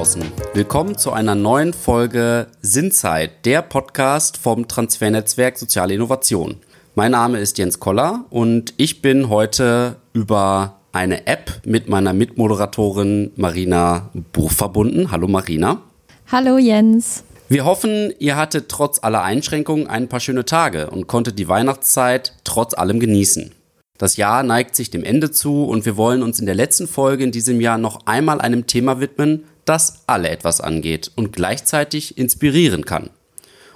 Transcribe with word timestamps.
draußen. 0.00 0.22
Willkommen 0.54 0.96
zu 0.96 1.12
einer 1.12 1.34
neuen 1.34 1.74
Folge 1.74 2.46
Sinnzeit, 2.62 3.44
der 3.44 3.60
Podcast 3.60 4.38
vom 4.38 4.66
Transfernetzwerk 4.66 5.58
Soziale 5.58 5.92
Innovation. 5.92 6.56
Mein 6.94 7.10
Name 7.10 7.38
ist 7.38 7.58
Jens 7.58 7.80
Koller 7.80 8.24
und 8.30 8.72
ich 8.78 9.02
bin 9.02 9.28
heute 9.28 9.96
über 10.14 10.78
eine 10.92 11.26
App 11.26 11.60
mit 11.66 11.90
meiner 11.90 12.14
Mitmoderatorin 12.14 13.32
Marina 13.36 14.08
Buch 14.32 14.50
verbunden. 14.50 15.10
Hallo 15.10 15.28
Marina. 15.28 15.82
Hallo 16.32 16.56
Jens. 16.56 17.22
Wir 17.50 17.66
hoffen, 17.66 18.14
ihr 18.18 18.38
hattet 18.38 18.70
trotz 18.70 19.00
aller 19.04 19.22
Einschränkungen 19.22 19.86
ein 19.86 20.08
paar 20.08 20.20
schöne 20.20 20.46
Tage 20.46 20.88
und 20.88 21.08
konntet 21.08 21.38
die 21.38 21.48
Weihnachtszeit 21.48 22.36
trotz 22.44 22.72
allem 22.72 23.00
genießen. 23.00 23.52
Das 23.98 24.16
Jahr 24.16 24.44
neigt 24.44 24.76
sich 24.76 24.88
dem 24.88 25.04
Ende 25.04 25.30
zu 25.30 25.64
und 25.64 25.84
wir 25.84 25.98
wollen 25.98 26.22
uns 26.22 26.40
in 26.40 26.46
der 26.46 26.54
letzten 26.54 26.88
Folge 26.88 27.22
in 27.22 27.32
diesem 27.32 27.60
Jahr 27.60 27.76
noch 27.76 28.06
einmal 28.06 28.40
einem 28.40 28.66
Thema 28.66 28.98
widmen, 28.98 29.44
das 29.70 30.02
alle 30.08 30.30
etwas 30.30 30.60
angeht 30.60 31.12
und 31.14 31.32
gleichzeitig 31.32 32.18
inspirieren 32.18 32.84
kann. 32.84 33.08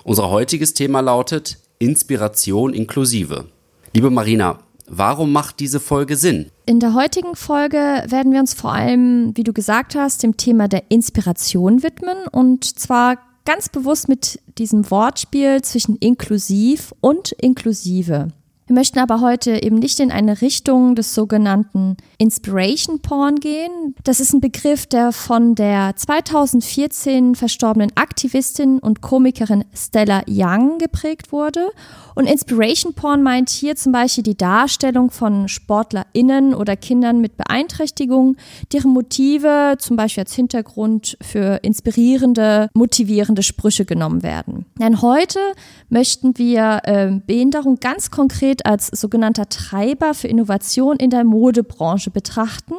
Unser 0.02 0.28
heutiges 0.28 0.74
Thema 0.74 0.98
lautet 0.98 1.58
Inspiration 1.78 2.74
inklusive. 2.74 3.46
Liebe 3.92 4.10
Marina, 4.10 4.58
warum 4.88 5.32
macht 5.32 5.60
diese 5.60 5.78
Folge 5.78 6.16
Sinn? 6.16 6.50
In 6.66 6.80
der 6.80 6.94
heutigen 6.94 7.36
Folge 7.36 8.02
werden 8.08 8.32
wir 8.32 8.40
uns 8.40 8.54
vor 8.54 8.72
allem, 8.72 9.36
wie 9.36 9.44
du 9.44 9.52
gesagt 9.52 9.94
hast, 9.94 10.24
dem 10.24 10.36
Thema 10.36 10.66
der 10.66 10.82
Inspiration 10.88 11.84
widmen 11.84 12.26
und 12.32 12.64
zwar 12.64 13.18
ganz 13.44 13.68
bewusst 13.68 14.08
mit 14.08 14.40
diesem 14.58 14.90
Wortspiel 14.90 15.62
zwischen 15.62 15.94
inklusiv 15.96 16.92
und 17.02 17.30
inklusive. 17.30 18.32
Wir 18.66 18.74
möchten 18.74 18.98
aber 18.98 19.20
heute 19.20 19.62
eben 19.62 19.78
nicht 19.78 20.00
in 20.00 20.10
eine 20.10 20.40
Richtung 20.40 20.94
des 20.94 21.14
sogenannten 21.14 21.98
Inspiration 22.16 23.00
Porn 23.00 23.36
gehen. 23.36 23.94
Das 24.04 24.20
ist 24.20 24.32
ein 24.32 24.40
Begriff, 24.40 24.86
der 24.86 25.12
von 25.12 25.54
der 25.54 25.94
2014 25.96 27.34
verstorbenen 27.34 27.92
Aktivistin 27.94 28.78
und 28.78 29.02
Komikerin 29.02 29.64
Stella 29.74 30.22
Young 30.26 30.78
geprägt 30.78 31.30
wurde. 31.30 31.72
Und 32.14 32.26
Inspiration 32.26 32.94
Porn 32.94 33.22
meint 33.22 33.50
hier 33.50 33.76
zum 33.76 33.92
Beispiel 33.92 34.22
die 34.22 34.36
Darstellung 34.36 35.10
von 35.10 35.48
SportlerInnen 35.48 36.54
oder 36.54 36.76
Kindern 36.76 37.20
mit 37.20 37.36
Beeinträchtigungen, 37.36 38.38
deren 38.72 38.92
Motive 38.92 39.76
zum 39.78 39.96
Beispiel 39.96 40.22
als 40.22 40.32
Hintergrund 40.32 41.18
für 41.20 41.60
inspirierende, 41.62 42.68
motivierende 42.72 43.42
Sprüche 43.42 43.84
genommen 43.84 44.22
werden. 44.22 44.64
Denn 44.78 45.02
heute 45.02 45.40
möchten 45.88 46.38
wir 46.38 46.80
äh, 46.84 47.20
Behinderung 47.26 47.80
ganz 47.80 48.10
konkret 48.10 48.53
als 48.66 48.88
sogenannter 48.88 49.48
Treiber 49.48 50.14
für 50.14 50.28
Innovation 50.28 50.96
in 50.96 51.10
der 51.10 51.24
Modebranche 51.24 52.10
betrachten 52.10 52.74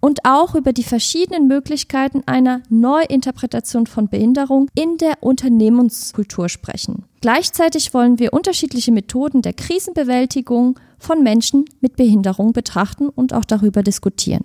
und 0.00 0.20
auch 0.24 0.54
über 0.54 0.72
die 0.72 0.84
verschiedenen 0.84 1.48
Möglichkeiten 1.48 2.22
einer 2.26 2.62
Neuinterpretation 2.68 3.86
von 3.86 4.08
Behinderung 4.08 4.68
in 4.74 4.96
der 4.98 5.22
Unternehmenskultur 5.22 6.48
sprechen. 6.48 7.04
Gleichzeitig 7.20 7.94
wollen 7.94 8.18
wir 8.18 8.32
unterschiedliche 8.32 8.92
Methoden 8.92 9.42
der 9.42 9.54
Krisenbewältigung 9.54 10.78
von 10.98 11.22
Menschen 11.22 11.64
mit 11.80 11.96
Behinderung 11.96 12.52
betrachten 12.52 13.08
und 13.08 13.32
auch 13.32 13.44
darüber 13.44 13.82
diskutieren. 13.82 14.44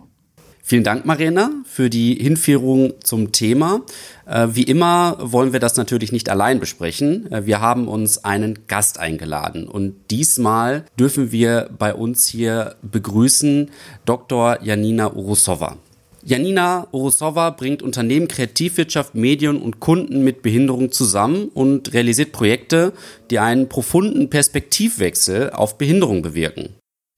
Vielen 0.66 0.86
Dank, 0.86 1.06
Marina, 1.06 1.52
für 1.66 1.90
die 1.90 2.16
Hinführung 2.16 2.94
zum 3.04 3.34
Thema. 3.34 3.82
Äh, 4.26 4.48
wie 4.54 4.64
immer 4.64 5.18
wollen 5.20 5.52
wir 5.52 5.60
das 5.60 5.76
natürlich 5.76 6.14
nicht 6.14 6.30
allein 6.30 6.62
besprechen. 6.62 7.30
Äh, 7.34 7.46
wir 7.46 7.60
haben 7.60 7.90
uns 7.90 8.24
einen 8.24 8.60
Gast 8.70 8.98
eingeladen 8.98 9.68
und 9.68 9.94
diesmal 10.10 10.86
dürfen 10.98 11.34
wir 11.34 11.70
bei 11.78 11.94
uns 11.94 12.28
hier 12.28 12.78
begrüßen 12.82 13.72
Dr. 14.06 14.64
Janina 14.64 15.12
Urusova. 15.12 15.76
Janina 16.24 16.88
Urusova 16.94 17.50
bringt 17.50 17.82
Unternehmen, 17.84 18.30
Kreativwirtschaft, 18.30 19.16
Medien 19.16 19.62
und 19.62 19.82
Kunden 19.82 20.24
mit 20.24 20.44
Behinderung 20.44 20.94
zusammen 20.94 21.50
und 21.54 21.94
realisiert 21.94 22.32
Projekte, 22.32 22.94
die 23.30 23.40
einen 23.40 23.68
profunden 23.68 24.30
Perspektivwechsel 24.30 25.50
auf 25.50 25.78
Behinderung 25.78 26.22
bewirken. 26.22 26.70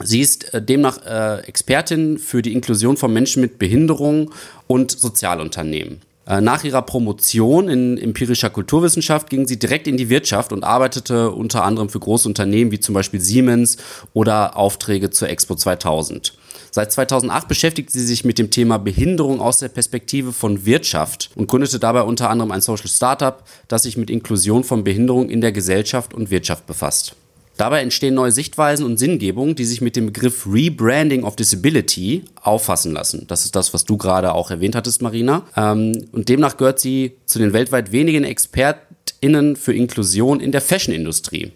Sie 0.05 0.21
ist 0.21 0.53
äh, 0.53 0.61
demnach 0.61 0.99
äh, 1.05 1.39
Expertin 1.47 2.17
für 2.19 2.41
die 2.41 2.53
Inklusion 2.53 2.95
von 2.95 3.11
Menschen 3.11 3.41
mit 3.41 3.57
Behinderung 3.57 4.31
und 4.67 4.91
Sozialunternehmen. 4.91 6.01
Äh, 6.27 6.41
nach 6.41 6.63
ihrer 6.63 6.83
Promotion 6.83 7.67
in 7.67 7.97
empirischer 7.97 8.49
Kulturwissenschaft 8.49 9.29
ging 9.29 9.47
sie 9.47 9.57
direkt 9.57 9.87
in 9.87 9.97
die 9.97 10.09
Wirtschaft 10.09 10.53
und 10.53 10.63
arbeitete 10.63 11.31
unter 11.31 11.63
anderem 11.63 11.89
für 11.89 11.99
große 11.99 12.27
Unternehmen 12.27 12.71
wie 12.71 12.79
zum 12.79 12.93
Beispiel 12.93 13.19
Siemens 13.19 13.77
oder 14.13 14.57
Aufträge 14.57 15.09
zur 15.09 15.29
Expo 15.29 15.55
2000. 15.55 16.37
Seit 16.69 16.91
2008 16.91 17.47
beschäftigt 17.47 17.89
sie 17.89 18.05
sich 18.05 18.25
mit 18.25 18.37
dem 18.37 18.51
Thema 18.51 18.77
Behinderung 18.77 19.39
aus 19.39 19.59
der 19.59 19.69
Perspektive 19.69 20.33
von 20.33 20.65
Wirtschaft 20.65 21.31
und 21.35 21.47
gründete 21.47 21.79
dabei 21.79 22.01
unter 22.01 22.29
anderem 22.29 22.51
ein 22.51 22.61
Social 22.61 22.89
Startup, 22.89 23.43
das 23.67 23.83
sich 23.83 23.97
mit 23.97 24.09
Inklusion 24.09 24.63
von 24.63 24.83
Behinderung 24.83 25.29
in 25.29 25.41
der 25.41 25.51
Gesellschaft 25.51 26.13
und 26.13 26.31
Wirtschaft 26.31 26.67
befasst. 26.67 27.15
Dabei 27.57 27.81
entstehen 27.81 28.15
neue 28.15 28.31
Sichtweisen 28.31 28.85
und 28.85 28.97
Sinngebungen, 28.97 29.55
die 29.55 29.63
sich 29.63 29.79
mit 29.79 29.95
dem 29.95 30.07
Begriff 30.07 30.45
Rebranding 30.45 31.23
of 31.23 31.37
Disability 31.37 32.23
auffassen 32.41 32.91
lassen. 32.91 33.25
Das 33.27 33.45
ist 33.45 33.55
das, 33.55 33.73
was 33.73 33.85
du 33.85 33.97
gerade 33.97 34.33
auch 34.33 34.51
erwähnt 34.51 34.75
hattest, 34.75 35.01
Marina. 35.01 35.43
Ähm, 35.55 36.05
und 36.11 36.27
demnach 36.27 36.57
gehört 36.57 36.79
sie 36.79 37.13
zu 37.25 37.39
den 37.39 37.53
weltweit 37.53 37.93
wenigen 37.93 38.25
ExpertInnen 38.25 39.55
für 39.55 39.73
Inklusion 39.73 40.41
in 40.41 40.51
der 40.51 40.61
Fashion-Industrie. 40.61 41.53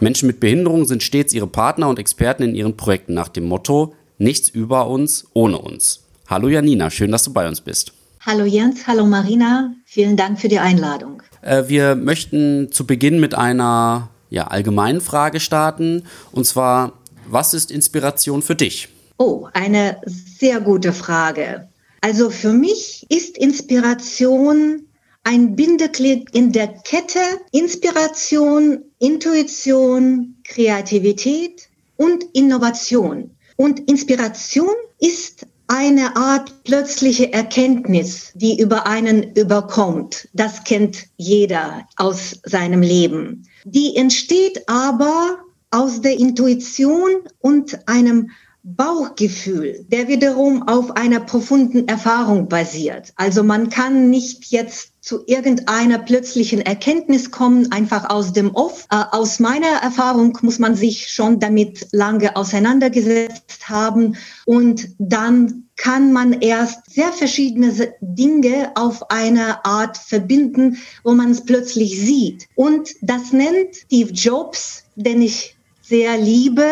Menschen 0.00 0.28
mit 0.28 0.40
Behinderung 0.40 0.86
sind 0.86 1.02
stets 1.02 1.34
ihre 1.34 1.46
Partner 1.46 1.88
und 1.88 1.98
Experten 1.98 2.42
in 2.42 2.54
ihren 2.54 2.76
Projekten 2.76 3.14
nach 3.14 3.28
dem 3.28 3.44
Motto 3.44 3.94
Nichts 4.20 4.48
über 4.48 4.88
uns 4.88 5.26
ohne 5.32 5.58
uns. 5.58 6.00
Hallo 6.26 6.48
Janina, 6.48 6.90
schön, 6.90 7.12
dass 7.12 7.22
du 7.22 7.32
bei 7.32 7.46
uns 7.46 7.60
bist. 7.60 7.92
Hallo 8.26 8.44
Jens, 8.44 8.86
hallo 8.88 9.06
Marina, 9.06 9.72
vielen 9.84 10.16
Dank 10.16 10.40
für 10.40 10.48
die 10.48 10.58
Einladung. 10.58 11.22
Äh, 11.40 11.64
wir 11.68 11.94
möchten 11.94 12.72
zu 12.72 12.84
Beginn 12.84 13.20
mit 13.20 13.36
einer 13.36 14.10
ja, 14.30 14.46
allgemeinen 14.46 15.00
Frage 15.00 15.40
starten. 15.40 16.04
Und 16.32 16.46
zwar, 16.46 16.92
was 17.28 17.54
ist 17.54 17.70
Inspiration 17.70 18.42
für 18.42 18.54
dich? 18.54 18.88
Oh, 19.18 19.48
eine 19.52 20.00
sehr 20.06 20.60
gute 20.60 20.92
Frage. 20.92 21.68
Also 22.00 22.30
für 22.30 22.52
mich 22.52 23.06
ist 23.08 23.36
Inspiration 23.36 24.86
ein 25.24 25.56
Bindeglied 25.56 26.30
in 26.32 26.52
der 26.52 26.68
Kette 26.68 27.20
Inspiration, 27.52 28.84
Intuition, 28.98 30.36
Kreativität 30.44 31.68
und 31.96 32.24
Innovation. 32.32 33.30
Und 33.56 33.80
Inspiration 33.90 34.74
ist 35.00 35.46
eine 35.66 36.16
Art 36.16 36.64
plötzliche 36.64 37.32
Erkenntnis, 37.32 38.32
die 38.34 38.58
über 38.58 38.86
einen 38.86 39.34
überkommt. 39.34 40.28
Das 40.32 40.64
kennt 40.64 41.06
jeder 41.16 41.86
aus 41.96 42.40
seinem 42.44 42.80
Leben. 42.80 43.47
Die 43.64 43.96
entsteht 43.96 44.68
aber 44.68 45.38
aus 45.70 46.00
der 46.00 46.18
Intuition 46.18 47.10
und 47.40 47.88
einem 47.88 48.30
Bauchgefühl, 48.62 49.86
der 49.88 50.08
wiederum 50.08 50.66
auf 50.68 50.96
einer 50.96 51.20
profunden 51.20 51.88
Erfahrung 51.88 52.48
basiert. 52.48 53.12
Also 53.16 53.42
man 53.42 53.70
kann 53.70 54.10
nicht 54.10 54.46
jetzt 54.46 54.92
zu 55.08 55.22
irgendeiner 55.24 55.98
plötzlichen 55.98 56.60
Erkenntnis 56.60 57.30
kommen, 57.30 57.72
einfach 57.72 58.10
aus 58.10 58.34
dem 58.34 58.54
Off. 58.54 58.86
Äh, 58.90 59.04
aus 59.10 59.38
meiner 59.40 59.80
Erfahrung 59.82 60.36
muss 60.42 60.58
man 60.58 60.74
sich 60.74 61.08
schon 61.08 61.40
damit 61.40 61.86
lange 61.92 62.36
auseinandergesetzt 62.36 63.70
haben 63.70 64.18
und 64.44 64.90
dann 64.98 65.64
kann 65.76 66.12
man 66.12 66.34
erst 66.34 66.90
sehr 66.90 67.10
verschiedene 67.10 67.94
Dinge 68.02 68.72
auf 68.74 69.10
eine 69.10 69.64
Art 69.64 69.96
verbinden, 69.96 70.76
wo 71.04 71.14
man 71.14 71.30
es 71.30 71.42
plötzlich 71.42 71.98
sieht. 71.98 72.46
Und 72.54 72.90
das 73.00 73.32
nennt 73.32 73.76
Steve 73.76 74.12
Jobs, 74.12 74.84
den 74.94 75.22
ich 75.22 75.56
sehr 75.80 76.18
liebe, 76.18 76.68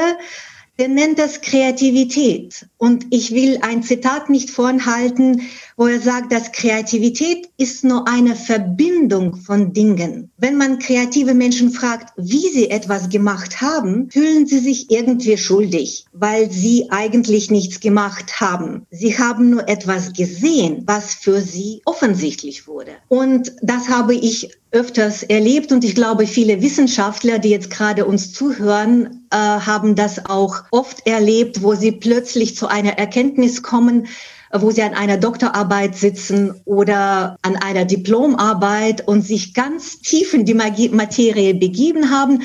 der 0.79 0.89
nennt 0.89 1.19
das 1.19 1.41
Kreativität. 1.41 2.67
Und 2.77 3.07
ich 3.11 3.33
will 3.33 3.59
ein 3.63 3.83
Zitat 3.83 4.29
nicht 4.29 4.51
vorhalten, 4.51 5.43
wo 5.77 5.87
er 5.87 6.01
sagt, 6.01 6.33
dass 6.33 6.53
Kreativität 6.53 7.49
ist 7.59 7.85
nur 7.85 8.07
eine 8.09 8.35
Verbindung 8.35 9.37
von 9.37 9.73
Dingen. 9.73 10.31
Wenn 10.39 10.57
man 10.57 10.79
kreative 10.79 11.35
Menschen 11.35 11.71
fragt, 11.71 12.13
wie 12.17 12.49
sie 12.51 12.71
etwas 12.71 13.09
gemacht 13.09 13.61
haben, 13.61 14.11
fühlen 14.11 14.47
sie 14.47 14.59
sich 14.59 14.91
irgendwie 14.91 15.37
schuldig, 15.37 16.07
weil 16.13 16.51
sie 16.51 16.87
eigentlich 16.91 17.51
nichts 17.51 17.81
gemacht 17.81 18.41
haben. 18.41 18.87
Sie 18.91 19.19
haben 19.19 19.51
nur 19.51 19.69
etwas 19.69 20.13
gesehen, 20.13 20.83
was 20.87 21.15
für 21.15 21.41
sie 21.41 21.83
offensichtlich 21.85 22.67
wurde. 22.67 22.93
Und 23.09 23.53
das 23.63 23.89
habe 23.89 24.15
ich 24.15 24.51
öfters 24.73 25.23
erlebt 25.23 25.73
und 25.73 25.85
ich 25.85 25.95
glaube, 25.95 26.27
viele 26.27 26.61
Wissenschaftler, 26.61 27.39
die 27.39 27.51
jetzt 27.51 27.71
gerade 27.71 28.05
uns 28.05 28.33
zuhören, 28.33 29.26
äh, 29.31 29.37
haben 29.37 29.95
das 29.95 30.27
auch 30.27 30.65
oft 30.71 31.07
erlebt, 31.07 31.63
wo 31.63 31.75
sie 31.75 31.93
plötzlich 31.93 32.57
zu 32.57 32.69
einer 32.69 32.99
Erkenntnis 32.99 33.63
kommen, 33.63 34.07
wo 34.53 34.71
sie 34.71 34.83
an 34.83 34.95
einer 34.95 35.17
Doktorarbeit 35.17 35.97
sitzen 35.97 36.61
oder 36.65 37.37
an 37.43 37.57
einer 37.57 37.85
Diplomarbeit 37.85 39.07
und 39.07 39.23
sich 39.23 39.55
ganz 39.55 40.01
tief 40.01 40.35
in 40.35 40.45
die 40.45 40.55
Materie 40.55 41.55
begeben 41.55 42.11
haben 42.11 42.43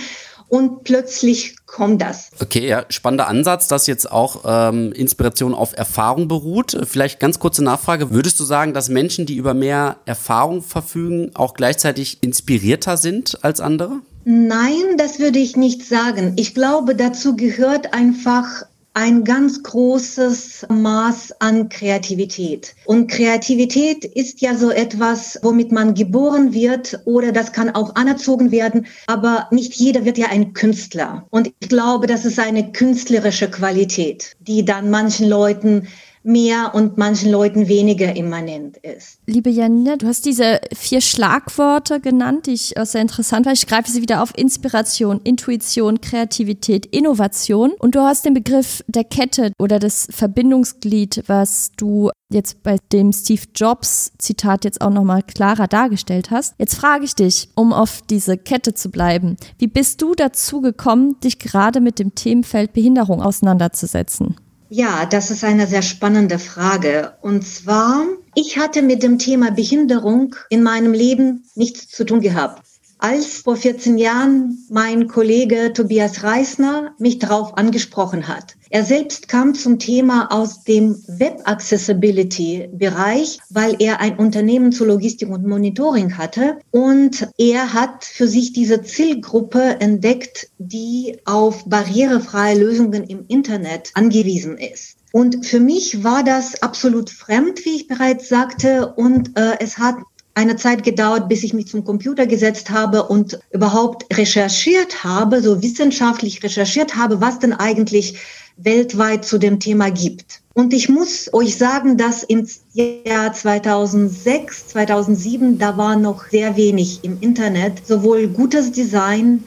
und 0.51 0.83
plötzlich 0.83 1.55
kommt 1.65 2.01
das. 2.01 2.29
Okay, 2.41 2.67
ja, 2.67 2.83
spannender 2.89 3.29
Ansatz, 3.29 3.69
dass 3.69 3.87
jetzt 3.87 4.11
auch 4.11 4.41
ähm, 4.45 4.91
Inspiration 4.91 5.55
auf 5.55 5.77
Erfahrung 5.77 6.27
beruht. 6.27 6.77
Vielleicht 6.83 7.21
ganz 7.21 7.39
kurze 7.39 7.63
Nachfrage. 7.63 8.11
Würdest 8.11 8.37
du 8.37 8.43
sagen, 8.43 8.73
dass 8.73 8.89
Menschen, 8.89 9.25
die 9.25 9.37
über 9.37 9.53
mehr 9.53 9.95
Erfahrung 10.05 10.61
verfügen, 10.61 11.31
auch 11.35 11.53
gleichzeitig 11.53 12.21
inspirierter 12.21 12.97
sind 12.97 13.37
als 13.43 13.61
andere? 13.61 14.01
Nein, 14.23 14.97
das 14.97 15.19
würde 15.19 15.39
ich 15.39 15.55
nicht 15.57 15.83
sagen. 15.83 16.33
Ich 16.35 16.53
glaube, 16.53 16.95
dazu 16.95 17.35
gehört 17.35 17.93
einfach 17.93 18.63
ein 18.93 19.23
ganz 19.23 19.63
großes 19.63 20.67
Maß 20.69 21.35
an 21.39 21.69
Kreativität. 21.69 22.75
Und 22.85 23.09
Kreativität 23.09 24.03
ist 24.03 24.41
ja 24.41 24.55
so 24.55 24.69
etwas, 24.69 25.39
womit 25.43 25.71
man 25.71 25.93
geboren 25.93 26.53
wird 26.53 26.99
oder 27.05 27.31
das 27.31 27.53
kann 27.53 27.69
auch 27.69 27.95
anerzogen 27.95 28.51
werden, 28.51 28.85
aber 29.07 29.47
nicht 29.49 29.73
jeder 29.75 30.03
wird 30.03 30.17
ja 30.17 30.27
ein 30.27 30.53
Künstler. 30.53 31.25
Und 31.29 31.53
ich 31.59 31.69
glaube, 31.69 32.05
das 32.05 32.25
ist 32.25 32.37
eine 32.37 32.73
künstlerische 32.73 33.49
Qualität, 33.49 34.35
die 34.41 34.65
dann 34.65 34.89
manchen 34.89 35.29
Leuten 35.29 35.87
mehr 36.23 36.73
und 36.73 36.97
manchen 36.97 37.31
Leuten 37.31 37.67
weniger 37.67 38.15
immanent 38.15 38.77
ist. 38.77 39.19
Liebe 39.25 39.49
Janina, 39.49 39.95
du 39.95 40.07
hast 40.07 40.25
diese 40.25 40.59
vier 40.73 41.01
Schlagworte 41.01 41.99
genannt, 41.99 42.45
die 42.45 42.53
ich 42.53 42.73
sehr 42.83 43.01
interessant 43.01 43.45
war. 43.45 43.53
Ich 43.53 43.67
greife 43.67 43.91
sie 43.91 44.01
wieder 44.01 44.21
auf 44.21 44.37
Inspiration, 44.37 45.19
Intuition, 45.23 46.01
Kreativität, 46.01 46.85
Innovation. 46.85 47.71
Und 47.79 47.95
du 47.95 48.01
hast 48.01 48.25
den 48.25 48.33
Begriff 48.33 48.83
der 48.87 49.03
Kette 49.03 49.51
oder 49.57 49.79
des 49.79 50.07
Verbindungsglied, 50.11 51.23
was 51.27 51.71
du 51.77 52.11
jetzt 52.29 52.63
bei 52.63 52.77
dem 52.93 53.11
Steve 53.11 53.41
Jobs 53.55 54.13
Zitat 54.17 54.63
jetzt 54.63 54.81
auch 54.81 54.89
nochmal 54.89 55.21
klarer 55.23 55.67
dargestellt 55.67 56.31
hast. 56.31 56.55
Jetzt 56.57 56.75
frage 56.75 57.03
ich 57.03 57.15
dich, 57.15 57.49
um 57.55 57.73
auf 57.73 58.01
diese 58.09 58.37
Kette 58.37 58.73
zu 58.73 58.89
bleiben, 58.89 59.37
wie 59.57 59.67
bist 59.67 60.01
du 60.01 60.15
dazu 60.15 60.61
gekommen, 60.61 61.19
dich 61.21 61.39
gerade 61.39 61.81
mit 61.81 61.99
dem 61.99 62.15
Themenfeld 62.15 62.73
Behinderung 62.73 63.21
auseinanderzusetzen? 63.21 64.35
Ja, 64.73 65.05
das 65.05 65.31
ist 65.31 65.43
eine 65.43 65.67
sehr 65.67 65.81
spannende 65.81 66.39
Frage. 66.39 67.17
Und 67.21 67.45
zwar, 67.45 68.05
ich 68.35 68.57
hatte 68.57 68.81
mit 68.81 69.03
dem 69.03 69.19
Thema 69.19 69.51
Behinderung 69.51 70.33
in 70.49 70.63
meinem 70.63 70.93
Leben 70.93 71.43
nichts 71.55 71.89
zu 71.89 72.05
tun 72.05 72.21
gehabt. 72.21 72.70
Als 73.03 73.39
vor 73.39 73.55
14 73.55 73.97
Jahren 73.97 74.63
mein 74.69 75.07
Kollege 75.07 75.73
Tobias 75.73 76.21
Reisner 76.21 76.93
mich 76.99 77.17
darauf 77.17 77.57
angesprochen 77.57 78.27
hat. 78.27 78.55
Er 78.69 78.85
selbst 78.85 79.27
kam 79.27 79.55
zum 79.55 79.79
Thema 79.79 80.31
aus 80.31 80.63
dem 80.65 81.03
Web 81.07 81.41
Accessibility 81.45 82.69
Bereich, 82.71 83.39
weil 83.49 83.75
er 83.79 84.01
ein 84.01 84.19
Unternehmen 84.19 84.71
zur 84.71 84.85
Logistik 84.85 85.29
und 85.29 85.47
Monitoring 85.47 86.15
hatte 86.19 86.59
und 86.69 87.27
er 87.39 87.73
hat 87.73 88.05
für 88.05 88.27
sich 88.27 88.53
diese 88.53 88.83
Zielgruppe 88.83 89.77
entdeckt, 89.79 90.51
die 90.59 91.17
auf 91.25 91.65
barrierefreie 91.65 92.59
Lösungen 92.59 93.03
im 93.05 93.25
Internet 93.27 93.89
angewiesen 93.95 94.59
ist. 94.59 94.97
Und 95.11 95.45
für 95.45 95.59
mich 95.59 96.03
war 96.03 96.23
das 96.23 96.61
absolut 96.61 97.09
fremd, 97.09 97.65
wie 97.65 97.75
ich 97.75 97.87
bereits 97.87 98.29
sagte, 98.29 98.93
und 98.95 99.37
äh, 99.37 99.57
es 99.59 99.77
hat 99.77 99.95
eine 100.33 100.55
Zeit 100.55 100.83
gedauert, 100.83 101.27
bis 101.29 101.43
ich 101.43 101.53
mich 101.53 101.67
zum 101.67 101.83
Computer 101.83 102.25
gesetzt 102.25 102.69
habe 102.69 103.03
und 103.03 103.39
überhaupt 103.51 104.05
recherchiert 104.17 105.03
habe, 105.03 105.41
so 105.41 105.61
wissenschaftlich 105.61 106.43
recherchiert 106.43 106.95
habe, 106.95 107.21
was 107.21 107.39
denn 107.39 107.53
eigentlich 107.53 108.19
weltweit 108.57 109.25
zu 109.25 109.37
dem 109.37 109.59
Thema 109.59 109.89
gibt. 109.89 110.41
Und 110.53 110.73
ich 110.73 110.89
muss 110.89 111.33
euch 111.33 111.57
sagen, 111.57 111.97
dass 111.97 112.23
im 112.23 112.47
Jahr 112.73 113.33
2006, 113.33 114.67
2007, 114.69 115.57
da 115.57 115.77
war 115.77 115.95
noch 115.95 116.29
sehr 116.29 116.57
wenig 116.57 117.03
im 117.03 117.17
Internet, 117.21 117.85
sowohl 117.87 118.27
gutes 118.27 118.71
Design 118.71 119.43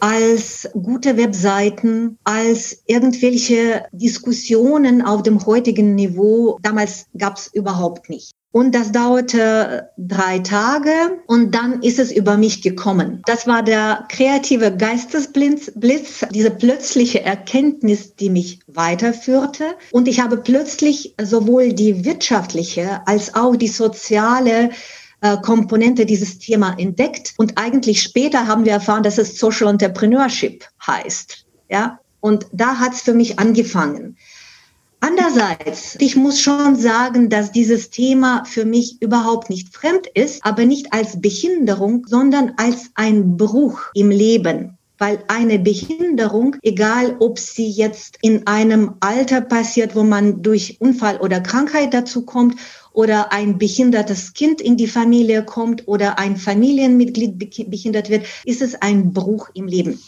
als 0.00 0.68
gute 0.72 1.16
Webseiten, 1.16 2.18
als 2.24 2.82
irgendwelche 2.86 3.84
Diskussionen 3.92 5.00
auf 5.00 5.22
dem 5.22 5.44
heutigen 5.46 5.94
Niveau. 5.94 6.58
Damals 6.60 7.06
gab 7.16 7.36
es 7.36 7.48
überhaupt 7.54 8.10
nicht. 8.10 8.32
Und 8.52 8.74
das 8.74 8.92
dauerte 8.92 9.90
drei 9.96 10.38
Tage 10.38 10.92
und 11.26 11.54
dann 11.54 11.82
ist 11.82 11.98
es 11.98 12.12
über 12.12 12.36
mich 12.36 12.60
gekommen. 12.60 13.22
Das 13.24 13.46
war 13.46 13.62
der 13.62 14.06
kreative 14.10 14.76
Geistesblitz, 14.76 15.72
Blitz, 15.74 16.24
diese 16.30 16.50
plötzliche 16.50 17.22
Erkenntnis, 17.22 18.14
die 18.14 18.28
mich 18.28 18.60
weiterführte. 18.66 19.64
Und 19.90 20.06
ich 20.06 20.20
habe 20.20 20.36
plötzlich 20.36 21.14
sowohl 21.20 21.72
die 21.72 22.04
wirtschaftliche 22.04 23.00
als 23.06 23.34
auch 23.34 23.56
die 23.56 23.68
soziale 23.68 24.70
äh, 25.22 25.38
Komponente 25.38 26.04
dieses 26.04 26.38
Thema 26.38 26.74
entdeckt. 26.78 27.32
Und 27.38 27.56
eigentlich 27.56 28.02
später 28.02 28.46
haben 28.46 28.66
wir 28.66 28.72
erfahren, 28.72 29.02
dass 29.02 29.16
es 29.16 29.38
Social 29.38 29.68
Entrepreneurship 29.68 30.66
heißt. 30.86 31.46
Ja, 31.70 32.00
und 32.20 32.46
da 32.52 32.78
hat 32.78 32.92
es 32.92 33.00
für 33.00 33.14
mich 33.14 33.38
angefangen. 33.38 34.16
Andererseits, 35.04 35.96
ich 35.98 36.14
muss 36.14 36.40
schon 36.40 36.76
sagen, 36.76 37.28
dass 37.28 37.50
dieses 37.50 37.90
Thema 37.90 38.44
für 38.44 38.64
mich 38.64 39.02
überhaupt 39.02 39.50
nicht 39.50 39.74
fremd 39.74 40.06
ist, 40.14 40.44
aber 40.44 40.64
nicht 40.64 40.92
als 40.92 41.20
Behinderung, 41.20 42.06
sondern 42.06 42.52
als 42.56 42.90
ein 42.94 43.36
Bruch 43.36 43.80
im 43.94 44.10
Leben 44.10 44.78
weil 44.98 45.18
eine 45.26 45.58
Behinderung, 45.58 46.54
egal 46.62 47.16
ob 47.18 47.36
sie 47.40 47.68
jetzt 47.68 48.18
in 48.22 48.46
einem 48.46 48.92
Alter 49.00 49.40
passiert, 49.40 49.96
wo 49.96 50.04
man 50.04 50.42
durch 50.42 50.80
Unfall 50.80 51.16
oder 51.16 51.40
Krankheit 51.40 51.92
dazu 51.92 52.24
kommt 52.24 52.54
oder 52.92 53.32
ein 53.32 53.58
behindertes 53.58 54.32
Kind 54.32 54.60
in 54.60 54.76
die 54.76 54.86
Familie 54.86 55.44
kommt 55.44 55.88
oder 55.88 56.20
ein 56.20 56.36
Familienmitglied 56.36 57.36
behindert 57.68 58.10
wird, 58.10 58.26
ist 58.44 58.62
es 58.62 58.80
ein 58.80 59.12
Bruch 59.12 59.50
im 59.54 59.66
Leben. 59.66 60.00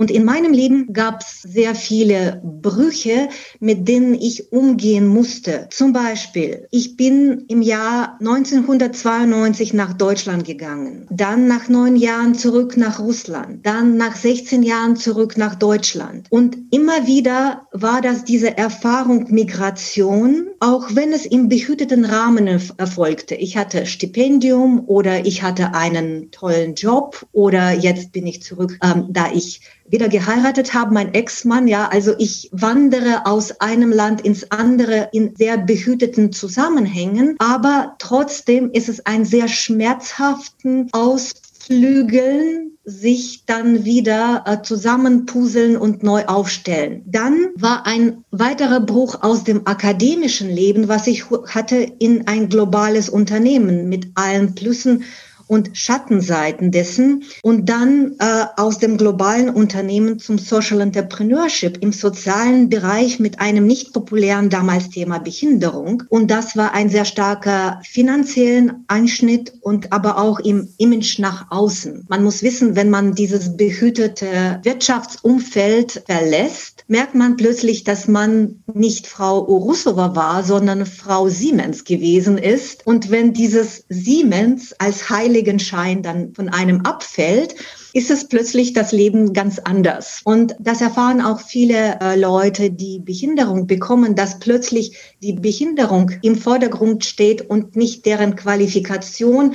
Und 0.00 0.10
in 0.10 0.24
meinem 0.24 0.54
Leben 0.54 0.94
gab 0.94 1.20
es 1.20 1.42
sehr 1.42 1.74
viele 1.74 2.40
Brüche, 2.42 3.28
mit 3.58 3.86
denen 3.86 4.14
ich 4.14 4.50
umgehen 4.50 5.06
musste. 5.06 5.68
Zum 5.70 5.92
Beispiel, 5.92 6.66
ich 6.70 6.96
bin 6.96 7.44
im 7.48 7.60
Jahr 7.60 8.16
1992 8.18 9.74
nach 9.74 9.92
Deutschland 9.92 10.46
gegangen, 10.46 11.06
dann 11.10 11.48
nach 11.48 11.68
neun 11.68 11.96
Jahren 11.96 12.34
zurück 12.34 12.78
nach 12.78 12.98
Russland, 12.98 13.66
dann 13.66 13.98
nach 13.98 14.16
16 14.16 14.62
Jahren 14.62 14.96
zurück 14.96 15.36
nach 15.36 15.54
Deutschland. 15.54 16.28
Und 16.30 16.56
immer 16.70 17.06
wieder 17.06 17.68
war 17.70 18.00
das 18.00 18.24
diese 18.24 18.56
Erfahrung 18.56 19.26
Migration, 19.28 20.48
auch 20.60 20.94
wenn 20.94 21.12
es 21.12 21.26
im 21.26 21.50
behüteten 21.50 22.06
Rahmen 22.06 22.46
erfolgte. 22.46 23.34
Ich 23.34 23.58
hatte 23.58 23.84
Stipendium 23.84 24.82
oder 24.86 25.26
ich 25.26 25.42
hatte 25.42 25.74
einen 25.74 26.30
tollen 26.30 26.74
Job 26.74 27.26
oder 27.32 27.72
jetzt 27.72 28.12
bin 28.12 28.26
ich 28.26 28.42
zurück, 28.42 28.78
ähm, 28.82 29.08
da 29.10 29.30
ich 29.30 29.60
wieder 29.90 30.08
geheiratet 30.08 30.72
habe, 30.74 30.94
mein 30.94 31.14
Ex-Mann, 31.14 31.68
ja, 31.68 31.88
also 31.88 32.14
ich 32.18 32.48
wandere 32.52 33.26
aus 33.26 33.60
einem 33.60 33.92
Land 33.92 34.22
ins 34.22 34.50
andere 34.50 35.10
in 35.12 35.34
sehr 35.36 35.58
behüteten 35.58 36.32
Zusammenhängen, 36.32 37.36
aber 37.38 37.96
trotzdem 37.98 38.70
ist 38.72 38.88
es 38.88 39.04
ein 39.06 39.24
sehr 39.24 39.48
schmerzhaften 39.48 40.88
Ausflügeln 40.92 42.70
sich 42.84 43.44
dann 43.46 43.84
wieder 43.84 44.44
äh, 44.46 44.62
zusammenpuzzeln 44.62 45.76
und 45.76 46.02
neu 46.02 46.24
aufstellen. 46.26 47.02
Dann 47.06 47.48
war 47.54 47.86
ein 47.86 48.24
weiterer 48.30 48.80
Bruch 48.80 49.22
aus 49.22 49.44
dem 49.44 49.66
akademischen 49.66 50.50
Leben, 50.50 50.88
was 50.88 51.06
ich 51.06 51.30
hatte, 51.30 51.76
in 51.76 52.26
ein 52.26 52.48
globales 52.48 53.08
Unternehmen 53.08 53.88
mit 53.88 54.08
allen 54.14 54.54
Plüssen 54.54 55.04
und 55.50 55.70
Schattenseiten 55.76 56.70
dessen 56.70 57.24
und 57.42 57.68
dann 57.68 58.14
äh, 58.20 58.44
aus 58.56 58.78
dem 58.78 58.96
globalen 58.96 59.50
Unternehmen 59.50 60.20
zum 60.20 60.38
Social 60.38 60.80
Entrepreneurship 60.80 61.82
im 61.82 61.92
sozialen 61.92 62.68
Bereich 62.68 63.18
mit 63.18 63.40
einem 63.40 63.66
nicht 63.66 63.92
populären 63.92 64.48
damals 64.48 64.90
Thema 64.90 65.18
Behinderung. 65.18 66.04
Und 66.08 66.30
das 66.30 66.56
war 66.56 66.72
ein 66.72 66.88
sehr 66.88 67.04
starker 67.04 67.80
finanziellen 67.84 68.84
Einschnitt 68.86 69.52
und 69.60 69.92
aber 69.92 70.18
auch 70.18 70.38
im 70.38 70.68
Image 70.78 71.18
nach 71.18 71.50
außen. 71.50 72.06
Man 72.08 72.22
muss 72.22 72.44
wissen, 72.44 72.76
wenn 72.76 72.88
man 72.88 73.16
dieses 73.16 73.56
behütete 73.56 74.60
Wirtschaftsumfeld 74.62 76.04
verlässt, 76.06 76.84
merkt 76.86 77.16
man 77.16 77.36
plötzlich, 77.36 77.82
dass 77.82 78.06
man 78.06 78.62
nicht 78.72 79.08
Frau 79.08 79.48
Urusova 79.48 80.14
war, 80.14 80.44
sondern 80.44 80.86
Frau 80.86 81.28
Siemens 81.28 81.82
gewesen 81.82 82.38
ist. 82.38 82.86
Und 82.86 83.10
wenn 83.10 83.32
dieses 83.32 83.84
Siemens 83.88 84.74
als 84.78 85.10
heilige 85.10 85.39
Heiligenschein 85.40 86.02
dann 86.02 86.34
von 86.34 86.50
einem 86.50 86.82
abfällt, 86.82 87.54
ist 87.94 88.10
es 88.10 88.28
plötzlich 88.28 88.74
das 88.74 88.92
Leben 88.92 89.32
ganz 89.32 89.58
anders. 89.58 90.20
Und 90.22 90.54
das 90.58 90.80
erfahren 90.82 91.22
auch 91.22 91.40
viele 91.40 91.98
äh, 92.00 92.16
Leute, 92.16 92.70
die 92.70 93.00
Behinderung 93.00 93.66
bekommen, 93.66 94.14
dass 94.14 94.38
plötzlich 94.38 94.96
die 95.22 95.32
Behinderung 95.32 96.10
im 96.22 96.36
Vordergrund 96.36 97.04
steht 97.04 97.48
und 97.48 97.74
nicht 97.74 98.04
deren 98.04 98.36
Qualifikation 98.36 99.54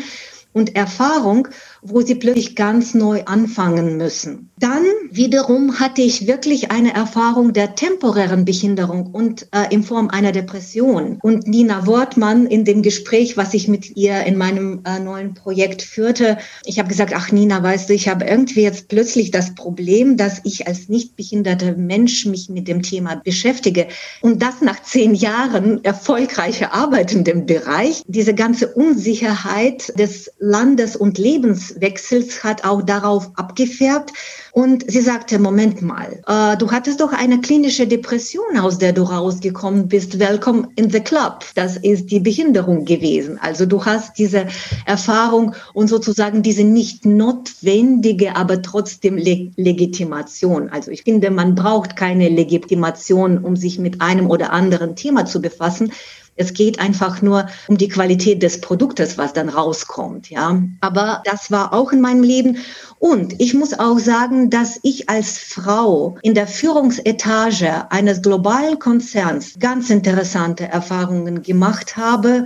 und 0.54 0.76
Erfahrung, 0.76 1.50
wo 1.88 2.02
sie 2.02 2.16
plötzlich 2.16 2.56
ganz 2.56 2.94
neu 2.94 3.24
anfangen 3.26 3.98
müssen. 3.98 4.50
Dann 4.58 4.84
wiederum 5.12 5.80
hatte 5.80 6.02
ich 6.02 6.28
wirklich 6.28 6.72
eine 6.72 6.94
Erfahrung 6.94 7.54
der 7.54 7.76
temporären 7.76 8.46
Behinderung 8.46 9.08
und 9.08 9.48
äh, 9.52 9.74
in 9.74 9.84
Form 9.84 10.10
einer 10.10 10.32
Depression. 10.32 11.20
Und 11.22 11.48
Nina 11.48 11.86
Wortmann 11.86 12.46
in 12.48 12.66
dem 12.66 12.82
Gespräch, 12.82 13.38
was 13.38 13.54
ich 13.54 13.68
mit 13.68 13.96
ihr 13.96 14.24
in 14.24 14.38
meinem 14.38 14.82
äh, 14.86 15.00
neuen 15.00 15.34
Projekt 15.34 15.82
führte, 15.82 16.38
ich 16.64 16.80
habe 16.80 16.90
gesagt, 16.90 17.14
ach 17.16 17.32
Nina, 17.32 17.62
weißt 17.62 17.90
du, 17.90 17.94
ich 17.94 18.08
habe 18.08 18.26
irgendwie 18.26 18.62
jetzt 18.62 18.88
plötzlich 18.88 19.32
das 19.32 19.54
Problem, 19.56 20.18
dass 20.18 20.42
ich 20.44 20.68
als 20.68 20.90
nicht 20.90 21.16
behinderter 21.16 21.76
Mensch 21.76 22.26
mich 22.26 22.50
mit 22.50 22.68
dem 22.68 22.82
Thema 22.82 23.16
beschäftige. 23.24 23.88
Und 24.22 24.42
das 24.42 24.62
nach 24.62 24.82
zehn 24.82 25.14
Jahren 25.14 25.84
erfolgreicher 25.84 26.74
Arbeit 26.74 27.14
in 27.14 27.24
dem 27.24 27.46
Bereich. 27.46 28.02
Diese 28.08 28.34
ganze 28.34 28.74
Unsicherheit 28.74 29.94
des 30.00 30.32
Landes 30.40 30.96
und 30.96 31.18
Lebenswechsels 31.76 32.44
hat 32.44 32.64
auch 32.66 32.82
darauf 32.82 33.32
abgefärbt. 33.36 34.12
Und 34.52 34.90
sie 34.90 35.02
sagte, 35.02 35.38
Moment 35.38 35.82
mal, 35.82 36.22
äh, 36.28 36.56
du 36.58 36.72
hattest 36.72 37.02
doch 37.02 37.12
eine 37.12 37.42
klinische 37.42 37.88
Depression, 37.88 38.58
aus 38.58 38.78
der 38.78 38.94
du 38.94 39.04
rausgekommen 39.04 39.90
bist. 39.90 40.18
Welcome 40.18 40.70
in 40.78 40.90
the 40.90 41.02
club. 41.02 41.44
Das 41.56 41.76
ist 41.76 42.10
die 42.10 42.22
Behinderung 42.22 42.86
gewesen. 42.86 43.38
Also 43.42 43.66
du 43.66 43.84
hast 43.84 44.18
diese 44.18 44.48
Erfahrung 44.86 45.56
und 45.74 45.90
sozusagen 45.90 46.42
diese 46.42 46.64
nicht 46.64 47.06
notwendige, 47.06 48.38
aber 48.38 48.62
trotzdem 48.62 49.18
Le 49.18 49.52
Legitimation. 49.58 50.70
Also 50.70 50.92
ich 50.92 51.04
finde, 51.04 51.32
man 51.32 51.56
braucht 51.56 51.98
keine 51.98 52.30
Legitimation, 52.30 53.40
um 53.40 53.58
sich 53.58 53.78
mit 53.78 54.02
einem 54.02 54.30
oder 54.30 54.54
anderen 54.54 54.96
Thema 54.96 55.26
zu 55.26 55.42
befassen. 55.42 55.92
Es 56.36 56.54
geht 56.54 56.80
einfach 56.80 57.22
nur 57.22 57.48
um 57.68 57.78
die 57.78 57.88
Qualität 57.88 58.44
des 58.44 58.60
Produktes, 58.60 59.18
was 59.18 59.34
dann 59.34 59.50
rauskommt, 59.50 60.30
ja. 60.30 60.62
Aber 60.82 61.22
das 61.26 61.50
war 61.50 61.74
auch 61.74 61.94
in 61.94 62.02
meinem 62.02 62.24
Leben. 62.24 62.58
Und 63.00 63.40
ich 63.40 63.54
muss 63.54 63.78
auch 63.78 64.00
sagen, 64.00 64.50
dass 64.50 64.80
ich 64.84 65.10
als 65.10 65.38
Frau 65.38 66.18
in 66.22 66.34
der 66.34 66.48
Führungsetage 66.48 67.90
eines 67.90 68.22
globalen 68.22 68.80
Konzerns 68.80 69.56
ganz 69.60 69.90
interessante 69.90 70.66
Erfahrungen 70.66 71.42
gemacht 71.42 71.96
habe 71.96 72.46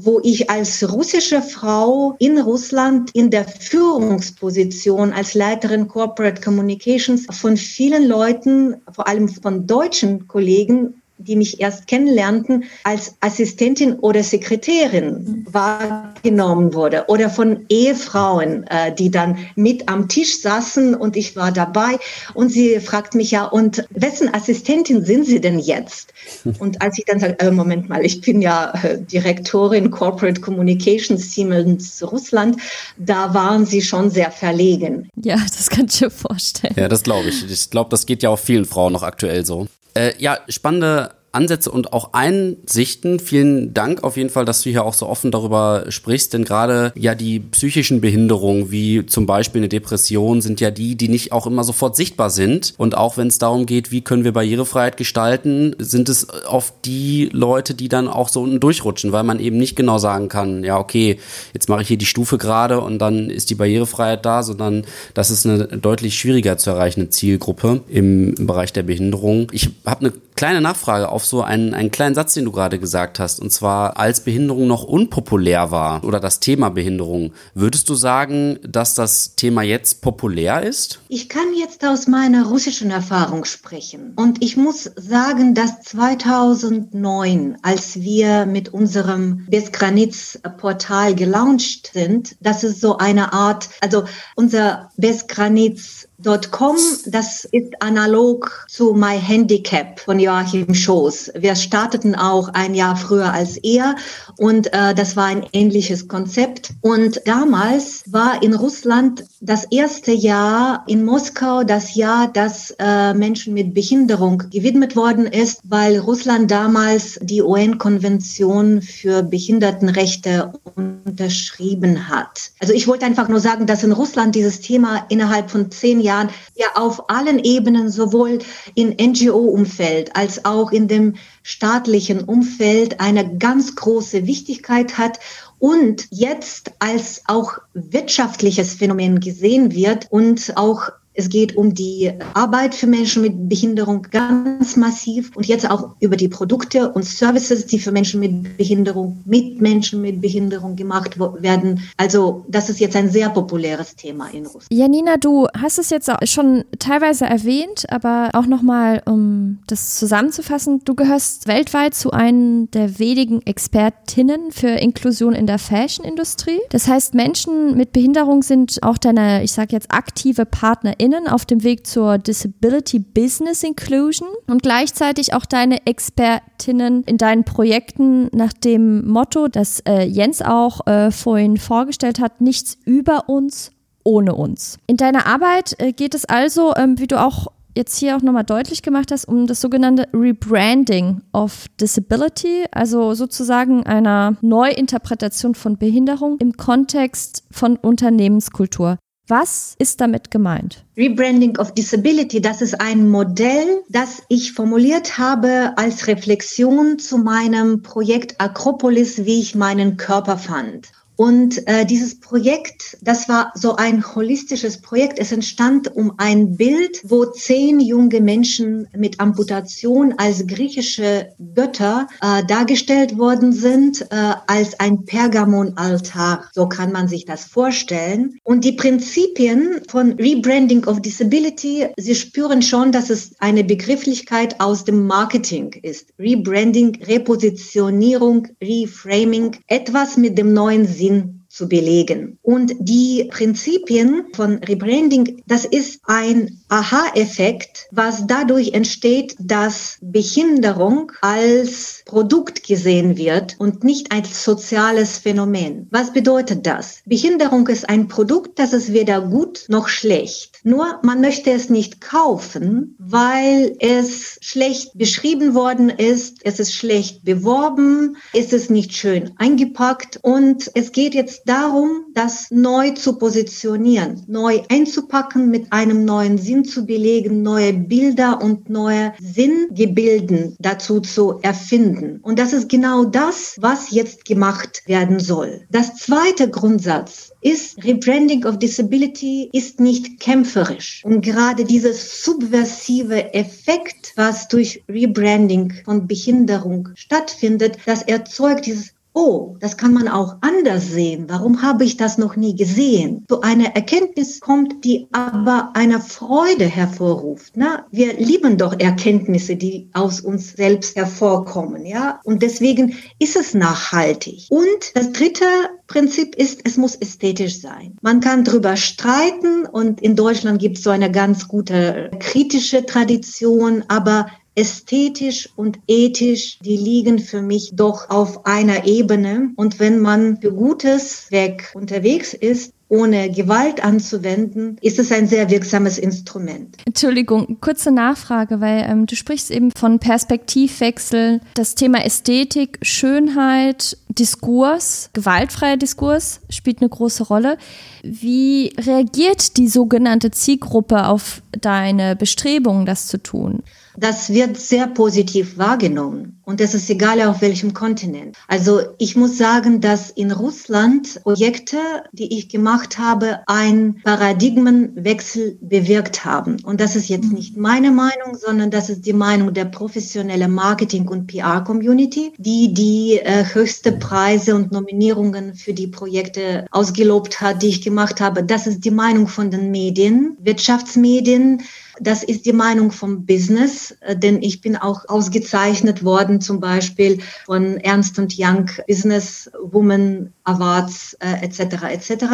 wo 0.00 0.20
ich 0.22 0.48
als 0.48 0.92
russische 0.92 1.42
Frau 1.42 2.14
in 2.20 2.38
Russland 2.38 3.10
in 3.14 3.30
der 3.30 3.44
Führungsposition 3.44 5.12
als 5.12 5.34
Leiterin 5.34 5.88
Corporate 5.88 6.40
Communications 6.40 7.26
von 7.30 7.56
vielen 7.56 8.06
Leuten, 8.06 8.76
vor 8.92 9.08
allem 9.08 9.28
von 9.28 9.66
deutschen 9.66 10.28
Kollegen, 10.28 11.02
die 11.18 11.36
mich 11.36 11.60
erst 11.60 11.86
kennenlernten, 11.86 12.64
als 12.84 13.14
Assistentin 13.20 13.94
oder 13.94 14.22
Sekretärin 14.22 15.46
wahrgenommen 15.50 16.74
wurde 16.74 17.04
oder 17.08 17.28
von 17.28 17.66
Ehefrauen, 17.68 18.66
äh, 18.68 18.94
die 18.94 19.10
dann 19.10 19.38
mit 19.56 19.88
am 19.88 20.08
Tisch 20.08 20.40
saßen 20.40 20.94
und 20.94 21.16
ich 21.16 21.36
war 21.36 21.52
dabei 21.52 21.98
und 22.34 22.50
sie 22.50 22.80
fragt 22.80 23.14
mich 23.14 23.32
ja, 23.32 23.44
und 23.44 23.84
wessen 23.90 24.32
Assistentin 24.32 25.04
sind 25.04 25.26
Sie 25.26 25.40
denn 25.40 25.58
jetzt? 25.58 26.12
Und 26.58 26.80
als 26.82 26.98
ich 26.98 27.04
dann 27.04 27.20
sage, 27.20 27.38
äh, 27.38 27.50
Moment 27.50 27.88
mal, 27.88 28.04
ich 28.04 28.20
bin 28.20 28.42
ja 28.42 28.72
äh, 28.82 29.00
Direktorin 29.00 29.90
Corporate 29.90 30.40
Communications 30.40 31.32
Siemens 31.32 32.02
Russland, 32.02 32.56
da 32.96 33.32
waren 33.34 33.66
sie 33.66 33.82
schon 33.82 34.10
sehr 34.10 34.30
verlegen. 34.30 35.08
Ja, 35.22 35.36
das 35.36 35.70
kann 35.70 35.86
ich 35.90 36.00
mir 36.00 36.10
vorstellen. 36.10 36.74
Ja, 36.76 36.88
das 36.88 37.02
glaube 37.02 37.28
ich. 37.28 37.50
Ich 37.50 37.70
glaube, 37.70 37.90
das 37.90 38.06
geht 38.06 38.22
ja 38.22 38.30
auch 38.30 38.38
vielen 38.38 38.64
Frauen 38.64 38.92
noch 38.92 39.02
aktuell 39.02 39.44
so. 39.44 39.68
Äh, 39.98 40.14
ja, 40.18 40.38
spannende 40.48 41.10
Ansätze 41.32 41.70
und 41.70 41.92
auch 41.92 42.12
Einsichten. 42.12 43.20
Vielen 43.20 43.74
Dank 43.74 44.02
auf 44.04 44.16
jeden 44.16 44.30
Fall, 44.30 44.44
dass 44.44 44.62
du 44.62 44.70
hier 44.70 44.84
auch 44.84 44.94
so 44.94 45.06
offen 45.06 45.30
darüber 45.30 45.84
sprichst, 45.88 46.32
denn 46.32 46.44
gerade 46.44 46.92
ja 46.96 47.14
die 47.14 47.40
psychischen 47.40 48.00
Behinderungen, 48.00 48.70
wie 48.70 49.04
zum 49.06 49.26
Beispiel 49.26 49.60
eine 49.60 49.68
Depression, 49.68 50.40
sind 50.40 50.60
ja 50.60 50.70
die, 50.70 50.96
die 50.96 51.08
nicht 51.08 51.32
auch 51.32 51.46
immer 51.46 51.64
sofort 51.64 51.96
sichtbar 51.96 52.30
sind. 52.30 52.74
Und 52.78 52.96
auch 52.96 53.16
wenn 53.16 53.28
es 53.28 53.38
darum 53.38 53.66
geht, 53.66 53.90
wie 53.90 54.00
können 54.00 54.24
wir 54.24 54.32
Barrierefreiheit 54.32 54.96
gestalten, 54.96 55.74
sind 55.78 56.08
es 56.08 56.26
oft 56.46 56.74
die 56.84 57.28
Leute, 57.32 57.74
die 57.74 57.88
dann 57.88 58.08
auch 58.08 58.28
so 58.28 58.46
durchrutschen, 58.46 59.12
weil 59.12 59.24
man 59.24 59.40
eben 59.40 59.58
nicht 59.58 59.76
genau 59.76 59.98
sagen 59.98 60.28
kann, 60.28 60.64
ja, 60.64 60.78
okay, 60.78 61.18
jetzt 61.52 61.68
mache 61.68 61.82
ich 61.82 61.88
hier 61.88 61.98
die 61.98 62.06
Stufe 62.06 62.38
gerade 62.38 62.80
und 62.80 62.98
dann 62.98 63.30
ist 63.30 63.50
die 63.50 63.54
Barrierefreiheit 63.54 64.24
da, 64.24 64.42
sondern 64.42 64.84
das 65.14 65.30
ist 65.30 65.46
eine 65.46 65.66
deutlich 65.66 66.18
schwieriger 66.18 66.56
zu 66.56 66.70
erreichende 66.70 67.10
Zielgruppe 67.10 67.82
im, 67.88 68.34
Bereich 68.38 68.72
der 68.72 68.82
Behinderung. 68.82 69.50
Ich 69.52 69.70
habe 69.84 70.06
eine 70.06 70.12
kleine 70.34 70.60
Nachfrage 70.60 71.10
auf 71.18 71.26
so 71.26 71.42
einen, 71.42 71.74
einen 71.74 71.90
kleinen 71.90 72.14
Satz, 72.14 72.34
den 72.34 72.44
du 72.44 72.52
gerade 72.52 72.78
gesagt 72.78 73.18
hast. 73.18 73.40
Und 73.40 73.52
zwar, 73.52 73.96
als 73.96 74.20
Behinderung 74.20 74.68
noch 74.68 74.84
unpopulär 74.84 75.72
war 75.72 76.04
oder 76.04 76.20
das 76.20 76.38
Thema 76.38 76.68
Behinderung. 76.68 77.32
Würdest 77.54 77.88
du 77.88 77.96
sagen, 77.96 78.60
dass 78.62 78.94
das 78.94 79.34
Thema 79.34 79.62
jetzt 79.62 80.00
populär 80.00 80.62
ist? 80.62 81.00
Ich 81.08 81.28
kann 81.28 81.54
jetzt 81.58 81.84
aus 81.84 82.06
meiner 82.06 82.46
russischen 82.46 82.92
Erfahrung 82.92 83.44
sprechen. 83.44 84.12
Und 84.14 84.44
ich 84.44 84.56
muss 84.56 84.92
sagen, 84.94 85.54
dass 85.54 85.80
2009, 85.82 87.56
als 87.62 88.00
wir 88.00 88.46
mit 88.46 88.72
unserem 88.72 89.44
Besgranitz-Portal 89.50 91.16
gelauncht 91.16 91.90
sind, 91.92 92.36
das 92.38 92.62
ist 92.62 92.80
so 92.80 92.98
eine 92.98 93.32
Art, 93.32 93.68
also 93.80 94.04
unser 94.36 94.90
Besgranitz 94.96 96.07
Com, 96.50 96.74
das 97.06 97.44
ist 97.44 97.80
analog 97.80 98.66
zu 98.68 98.92
My 98.92 99.20
Handicap 99.20 100.00
von 100.00 100.18
Joachim 100.18 100.74
Schoß. 100.74 101.30
Wir 101.36 101.54
starteten 101.54 102.16
auch 102.16 102.48
ein 102.54 102.74
Jahr 102.74 102.96
früher 102.96 103.32
als 103.32 103.56
er 103.58 103.94
und 104.36 104.66
äh, 104.72 104.94
das 104.96 105.14
war 105.14 105.26
ein 105.26 105.46
ähnliches 105.52 106.08
Konzept. 106.08 106.70
Und 106.80 107.22
damals 107.24 108.02
war 108.08 108.42
in 108.42 108.52
Russland 108.54 109.26
das 109.40 109.64
erste 109.70 110.10
Jahr 110.10 110.82
in 110.88 111.04
Moskau 111.04 111.62
das 111.62 111.94
Jahr, 111.94 112.26
das 112.26 112.74
äh, 112.80 113.14
Menschen 113.14 113.54
mit 113.54 113.72
Behinderung 113.72 114.42
gewidmet 114.50 114.96
worden 114.96 115.24
ist, 115.24 115.60
weil 115.62 115.98
Russland 115.98 116.50
damals 116.50 117.20
die 117.22 117.42
UN-Konvention 117.42 118.82
für 118.82 119.22
Behindertenrechte 119.22 120.52
unterschrieben 120.74 122.08
hat. 122.08 122.50
Also 122.58 122.72
ich 122.72 122.88
wollte 122.88 123.06
einfach 123.06 123.28
nur 123.28 123.38
sagen, 123.38 123.66
dass 123.66 123.84
in 123.84 123.92
Russland 123.92 124.34
dieses 124.34 124.60
Thema 124.60 125.06
innerhalb 125.10 125.48
von 125.48 125.70
zehn 125.70 126.00
Jahren 126.00 126.07
Jahren 126.08 126.30
ja 126.56 126.66
auf 126.74 127.10
allen 127.10 127.38
Ebenen, 127.38 127.90
sowohl 127.90 128.38
im 128.74 128.88
NGO-Umfeld 128.90 130.16
als 130.16 130.44
auch 130.44 130.72
in 130.72 130.88
dem 130.88 131.14
staatlichen 131.42 132.24
Umfeld 132.24 133.00
eine 133.00 133.36
ganz 133.38 133.76
große 133.76 134.26
Wichtigkeit 134.26 134.98
hat 134.98 135.20
und 135.58 136.06
jetzt 136.10 136.72
als 136.78 137.22
auch 137.26 137.58
wirtschaftliches 137.74 138.74
Phänomen 138.74 139.20
gesehen 139.20 139.72
wird 139.72 140.06
und 140.10 140.52
auch 140.56 140.90
es 141.18 141.28
geht 141.28 141.56
um 141.56 141.74
die 141.74 142.12
Arbeit 142.34 142.76
für 142.76 142.86
Menschen 142.86 143.22
mit 143.22 143.48
Behinderung 143.48 144.02
ganz 144.02 144.76
massiv 144.76 145.36
und 145.36 145.46
jetzt 145.46 145.68
auch 145.68 145.96
über 145.98 146.14
die 146.14 146.28
Produkte 146.28 146.92
und 146.92 147.04
Services, 147.04 147.66
die 147.66 147.80
für 147.80 147.90
Menschen 147.90 148.20
mit 148.20 148.56
Behinderung, 148.56 149.20
mit 149.24 149.60
Menschen 149.60 150.00
mit 150.00 150.20
Behinderung 150.20 150.76
gemacht 150.76 151.18
werden. 151.18 151.80
Also 151.96 152.44
das 152.48 152.70
ist 152.70 152.78
jetzt 152.78 152.94
ein 152.94 153.10
sehr 153.10 153.30
populäres 153.30 153.96
Thema 153.96 154.28
in 154.28 154.46
Russland. 154.46 154.68
Janina, 154.70 155.16
du 155.16 155.48
hast 155.60 155.80
es 155.80 155.90
jetzt 155.90 156.08
schon 156.22 156.62
teilweise 156.78 157.24
erwähnt, 157.24 157.86
aber 157.88 158.30
auch 158.34 158.46
nochmal, 158.46 159.02
um 159.04 159.58
das 159.66 159.96
zusammenzufassen, 159.96 160.82
du 160.84 160.94
gehörst 160.94 161.48
weltweit 161.48 161.94
zu 161.94 162.12
einem 162.12 162.70
der 162.70 163.00
wenigen 163.00 163.42
Expertinnen 163.44 164.52
für 164.52 164.68
Inklusion 164.68 165.34
in 165.34 165.48
der 165.48 165.58
Fashion-Industrie. 165.58 166.60
Das 166.70 166.86
heißt, 166.86 167.14
Menschen 167.14 167.76
mit 167.76 167.90
Behinderung 167.92 168.44
sind 168.44 168.78
auch 168.84 168.98
deine, 168.98 169.42
ich 169.42 169.50
sage 169.50 169.72
jetzt, 169.72 169.90
aktive 169.90 170.46
PartnerInnen 170.46 171.07
PartnerInnen 171.08 171.28
auf 171.28 171.46
dem 171.46 171.62
Weg 171.62 171.86
zur 171.86 172.18
Disability 172.18 172.98
Business 172.98 173.62
Inclusion 173.62 174.28
und 174.46 174.62
gleichzeitig 174.62 175.34
auch 175.34 175.46
deine 175.46 175.86
Expertinnen 175.86 177.02
in 177.04 177.18
deinen 177.18 177.44
Projekten 177.44 178.28
nach 178.32 178.52
dem 178.52 179.06
Motto, 179.06 179.48
das 179.48 179.80
äh, 179.80 180.04
Jens 180.04 180.42
auch 180.42 180.86
äh, 180.86 181.10
vorhin 181.10 181.56
vorgestellt 181.56 182.20
hat, 182.20 182.40
nichts 182.40 182.76
über 182.84 183.28
uns, 183.28 183.72
ohne 184.04 184.34
uns. 184.34 184.78
In 184.86 184.96
deiner 184.96 185.26
Arbeit 185.26 185.74
äh, 185.78 185.92
geht 185.92 186.14
es 186.14 186.24
also, 186.24 186.74
ähm, 186.76 186.98
wie 186.98 187.06
du 187.06 187.20
auch 187.20 187.48
jetzt 187.76 187.98
hier 187.98 188.16
auch 188.16 188.22
nochmal 188.22 188.44
deutlich 188.44 188.82
gemacht 188.82 189.12
hast, 189.12 189.26
um 189.26 189.46
das 189.46 189.60
sogenannte 189.60 190.08
Rebranding 190.12 191.20
of 191.32 191.66
Disability, 191.80 192.64
also 192.72 193.14
sozusagen 193.14 193.86
einer 193.86 194.36
Neuinterpretation 194.40 195.54
von 195.54 195.78
Behinderung 195.78 196.38
im 196.40 196.54
Kontext 196.56 197.44
von 197.50 197.76
Unternehmenskultur. 197.76 198.98
Was 199.28 199.74
ist 199.78 200.00
damit 200.00 200.30
gemeint? 200.30 200.86
Rebranding 200.96 201.58
of 201.58 201.74
Disability, 201.74 202.40
das 202.40 202.62
ist 202.62 202.80
ein 202.80 203.10
Modell, 203.10 203.82
das 203.90 204.22
ich 204.30 204.54
formuliert 204.54 205.18
habe 205.18 205.74
als 205.76 206.06
Reflexion 206.06 206.98
zu 206.98 207.18
meinem 207.18 207.82
Projekt 207.82 208.40
Akropolis, 208.40 209.26
wie 209.26 209.38
ich 209.40 209.54
meinen 209.54 209.98
Körper 209.98 210.38
fand. 210.38 210.88
Und 211.20 211.66
äh, 211.66 211.84
dieses 211.84 212.20
Projekt, 212.20 212.96
das 213.02 213.28
war 213.28 213.50
so 213.56 213.74
ein 213.74 214.14
holistisches 214.14 214.80
Projekt. 214.80 215.18
Es 215.18 215.32
entstand 215.32 215.92
um 215.96 216.12
ein 216.16 216.56
Bild, 216.56 217.00
wo 217.02 217.24
zehn 217.24 217.80
junge 217.80 218.20
Menschen 218.20 218.86
mit 218.96 219.18
Amputation 219.18 220.14
als 220.16 220.46
griechische 220.46 221.30
Götter 221.56 222.06
äh, 222.22 222.44
dargestellt 222.46 223.18
worden 223.18 223.52
sind, 223.52 224.02
äh, 224.12 224.34
als 224.46 224.78
ein 224.78 225.06
Pergamonaltar. 225.06 226.44
So 226.54 226.68
kann 226.68 226.92
man 226.92 227.08
sich 227.08 227.24
das 227.24 227.46
vorstellen. 227.46 228.38
Und 228.44 228.64
die 228.64 228.74
Prinzipien 228.74 229.80
von 229.88 230.12
Rebranding 230.12 230.84
of 230.84 231.02
Disability, 231.02 231.88
Sie 231.96 232.14
spüren 232.14 232.62
schon, 232.62 232.92
dass 232.92 233.10
es 233.10 233.32
eine 233.40 233.64
Begrifflichkeit 233.64 234.60
aus 234.60 234.84
dem 234.84 235.08
Marketing 235.08 235.72
ist. 235.82 236.10
Rebranding, 236.16 237.02
Repositionierung, 237.02 238.46
Reframing, 238.62 239.56
etwas 239.66 240.16
mit 240.16 240.38
dem 240.38 240.52
neuen 240.52 240.86
Sinn 240.86 241.07
in 241.08 241.37
zu 241.58 241.68
belegen. 241.68 242.38
Und 242.42 242.72
die 242.78 243.28
Prinzipien 243.30 244.26
von 244.32 244.58
Rebranding, 244.58 245.42
das 245.46 245.64
ist 245.64 246.00
ein 246.04 246.60
Aha-Effekt, 246.68 247.88
was 247.90 248.26
dadurch 248.28 248.74
entsteht, 248.74 249.34
dass 249.40 249.98
Behinderung 250.00 251.10
als 251.20 252.02
Produkt 252.04 252.62
gesehen 252.64 253.16
wird 253.16 253.56
und 253.58 253.82
nicht 253.82 254.12
als 254.12 254.44
soziales 254.44 255.18
Phänomen. 255.18 255.88
Was 255.90 256.12
bedeutet 256.12 256.64
das? 256.64 257.00
Behinderung 257.04 257.66
ist 257.66 257.88
ein 257.88 258.06
Produkt, 258.06 258.58
das 258.60 258.72
ist 258.72 258.92
weder 258.92 259.20
gut 259.20 259.64
noch 259.68 259.88
schlecht. 259.88 260.60
Nur 260.62 261.00
man 261.02 261.20
möchte 261.20 261.50
es 261.50 261.70
nicht 261.70 262.00
kaufen, 262.00 262.94
weil 262.98 263.74
es 263.80 264.38
schlecht 264.42 264.96
beschrieben 264.96 265.54
worden 265.54 265.90
ist, 265.90 266.38
es 266.44 266.60
ist 266.60 266.74
schlecht 266.74 267.24
beworben, 267.24 268.16
es 268.32 268.52
ist 268.52 268.70
nicht 268.70 268.92
schön 268.92 269.32
eingepackt 269.38 270.20
und 270.22 270.70
es 270.74 270.92
geht 270.92 271.14
jetzt 271.14 271.47
darum, 271.48 272.04
das 272.14 272.50
neu 272.50 272.90
zu 272.90 273.16
positionieren, 273.16 274.22
neu 274.26 274.60
einzupacken, 274.68 275.50
mit 275.50 275.72
einem 275.72 276.04
neuen 276.04 276.38
Sinn 276.38 276.64
zu 276.64 276.84
belegen, 276.84 277.42
neue 277.42 277.72
Bilder 277.72 278.42
und 278.42 278.68
neue 278.68 279.12
Sinngebilden 279.18 280.56
dazu 280.58 281.00
zu 281.00 281.38
erfinden. 281.42 282.20
Und 282.22 282.38
das 282.38 282.52
ist 282.52 282.68
genau 282.68 283.04
das, 283.04 283.56
was 283.60 283.90
jetzt 283.90 284.24
gemacht 284.24 284.82
werden 284.86 285.20
soll. 285.20 285.62
Das 285.70 285.96
zweite 285.96 286.50
Grundsatz 286.50 287.32
ist 287.40 287.82
Rebranding 287.84 288.44
of 288.44 288.58
Disability 288.58 289.48
ist 289.52 289.80
nicht 289.80 290.20
kämpferisch. 290.20 291.02
Und 291.04 291.20
gerade 291.22 291.64
dieses 291.64 292.24
subversive 292.24 293.32
Effekt, 293.32 294.12
was 294.16 294.48
durch 294.48 294.82
Rebranding 294.88 295.72
von 295.84 296.06
Behinderung 296.06 296.88
stattfindet, 296.94 297.78
das 297.86 298.02
erzeugt 298.02 298.66
dieses 298.66 298.97
oh, 299.18 299.56
das 299.58 299.76
kann 299.76 299.92
man 299.92 300.06
auch 300.06 300.36
anders 300.42 300.86
sehen. 300.90 301.24
Warum 301.28 301.60
habe 301.62 301.84
ich 301.84 301.96
das 301.96 302.18
noch 302.18 302.36
nie 302.36 302.54
gesehen? 302.54 303.24
So 303.28 303.40
eine 303.40 303.74
Erkenntnis 303.74 304.38
kommt, 304.38 304.84
die 304.84 305.08
aber 305.10 305.70
eine 305.74 305.98
Freude 306.00 306.66
hervorruft. 306.66 307.54
Na, 307.56 307.86
wir 307.90 308.14
lieben 308.14 308.58
doch 308.58 308.78
Erkenntnisse, 308.78 309.56
die 309.56 309.90
aus 309.92 310.20
uns 310.20 310.52
selbst 310.52 310.94
hervorkommen, 310.94 311.84
ja? 311.84 312.20
Und 312.22 312.42
deswegen 312.42 312.94
ist 313.18 313.34
es 313.34 313.54
nachhaltig. 313.54 314.46
Und 314.50 314.94
das 314.94 315.10
dritte 315.10 315.46
Prinzip 315.88 316.36
ist, 316.36 316.60
es 316.64 316.76
muss 316.76 316.94
ästhetisch 316.94 317.60
sein. 317.60 317.96
Man 318.00 318.20
kann 318.20 318.44
drüber 318.44 318.76
streiten 318.76 319.66
und 319.66 320.00
in 320.00 320.14
Deutschland 320.14 320.60
gibt 320.60 320.78
es 320.78 320.84
so 320.84 320.90
eine 320.90 321.10
ganz 321.10 321.48
gute 321.48 322.10
kritische 322.20 322.86
Tradition, 322.86 323.84
aber 323.88 324.28
ästhetisch 324.58 325.48
und 325.54 325.78
ethisch, 325.86 326.58
die 326.58 326.76
liegen 326.76 327.20
für 327.20 327.42
mich 327.42 327.70
doch 327.74 328.10
auf 328.10 328.44
einer 328.44 328.86
Ebene. 328.86 329.52
Und 329.54 329.78
wenn 329.78 330.00
man 330.00 330.40
für 330.40 330.52
gutes 330.52 331.26
Zweck 331.26 331.70
unterwegs 331.74 332.34
ist, 332.34 332.72
ohne 332.88 333.30
Gewalt 333.30 333.84
anzuwenden, 333.84 334.78
ist 334.80 334.98
es 334.98 335.12
ein 335.12 335.28
sehr 335.28 335.50
wirksames 335.50 335.98
Instrument. 335.98 336.76
Entschuldigung, 336.86 337.58
kurze 337.60 337.92
Nachfrage, 337.92 338.60
weil 338.60 338.86
ähm, 338.88 339.06
du 339.06 339.14
sprichst 339.14 339.50
eben 339.50 339.70
von 339.76 339.98
Perspektivwechsel, 339.98 341.40
das 341.54 341.74
Thema 341.74 342.04
Ästhetik, 342.04 342.78
Schönheit, 342.82 343.98
Diskurs, 344.08 345.10
gewaltfreier 345.12 345.76
Diskurs 345.76 346.40
spielt 346.48 346.80
eine 346.80 346.88
große 346.88 347.24
Rolle. 347.24 347.58
Wie 348.02 348.72
reagiert 348.78 349.58
die 349.58 349.68
sogenannte 349.68 350.30
Zielgruppe 350.30 351.06
auf 351.06 351.42
deine 351.52 352.16
Bestrebungen, 352.16 352.86
das 352.86 353.06
zu 353.06 353.22
tun? 353.22 353.62
Das 353.98 354.32
wird 354.32 354.56
sehr 354.56 354.86
positiv 354.86 355.58
wahrgenommen. 355.58 356.40
Und 356.44 356.62
es 356.62 356.74
ist 356.74 356.88
egal 356.88 357.20
auf 357.22 357.42
welchem 357.42 357.74
Kontinent. 357.74 358.36
Also 358.46 358.80
ich 358.98 359.16
muss 359.16 359.36
sagen, 359.36 359.80
dass 359.82 360.10
in 360.10 360.30
Russland 360.30 361.20
Projekte, 361.22 361.76
die 362.12 362.38
ich 362.38 362.48
gemacht 362.48 362.96
habe, 362.96 363.40
einen 363.46 364.00
Paradigmenwechsel 364.02 365.58
bewirkt 365.60 366.24
haben. 366.24 366.56
Und 366.64 366.80
das 366.80 366.96
ist 366.96 367.08
jetzt 367.08 367.32
nicht 367.32 367.56
meine 367.56 367.90
Meinung, 367.90 368.34
sondern 368.34 368.70
das 368.70 368.88
ist 368.88 369.04
die 369.04 369.12
Meinung 369.12 369.52
der 369.52 369.66
professionellen 369.66 370.54
Marketing- 370.54 371.08
und 371.08 371.26
PR-Community, 371.26 372.32
die 372.38 372.72
die 372.72 373.18
äh, 373.18 373.44
höchste 373.52 373.92
Preise 373.92 374.54
und 374.54 374.72
Nominierungen 374.72 375.54
für 375.54 375.74
die 375.74 375.88
Projekte 375.88 376.64
ausgelobt 376.70 377.40
hat, 377.40 377.62
die 377.62 377.68
ich 377.68 377.82
gemacht 377.82 378.20
habe. 378.20 378.42
Das 378.42 378.66
ist 378.66 378.84
die 378.84 378.90
Meinung 378.90 379.28
von 379.28 379.50
den 379.50 379.70
Medien, 379.70 380.38
Wirtschaftsmedien, 380.40 381.62
das 382.00 382.22
ist 382.22 382.46
die 382.46 382.52
Meinung 382.52 382.92
vom 382.92 383.26
Business, 383.26 383.96
äh, 384.00 384.16
denn 384.16 384.42
ich 384.42 384.60
bin 384.60 384.76
auch 384.76 385.08
ausgezeichnet 385.08 386.04
worden, 386.04 386.40
zum 386.40 386.60
Beispiel 386.60 387.20
von 387.46 387.76
Ernst 387.78 388.18
Young 388.38 388.70
Business 388.86 389.50
Woman 389.62 390.32
Awards 390.44 391.16
äh, 391.20 391.44
etc. 391.44 391.84
etc. 391.84 392.24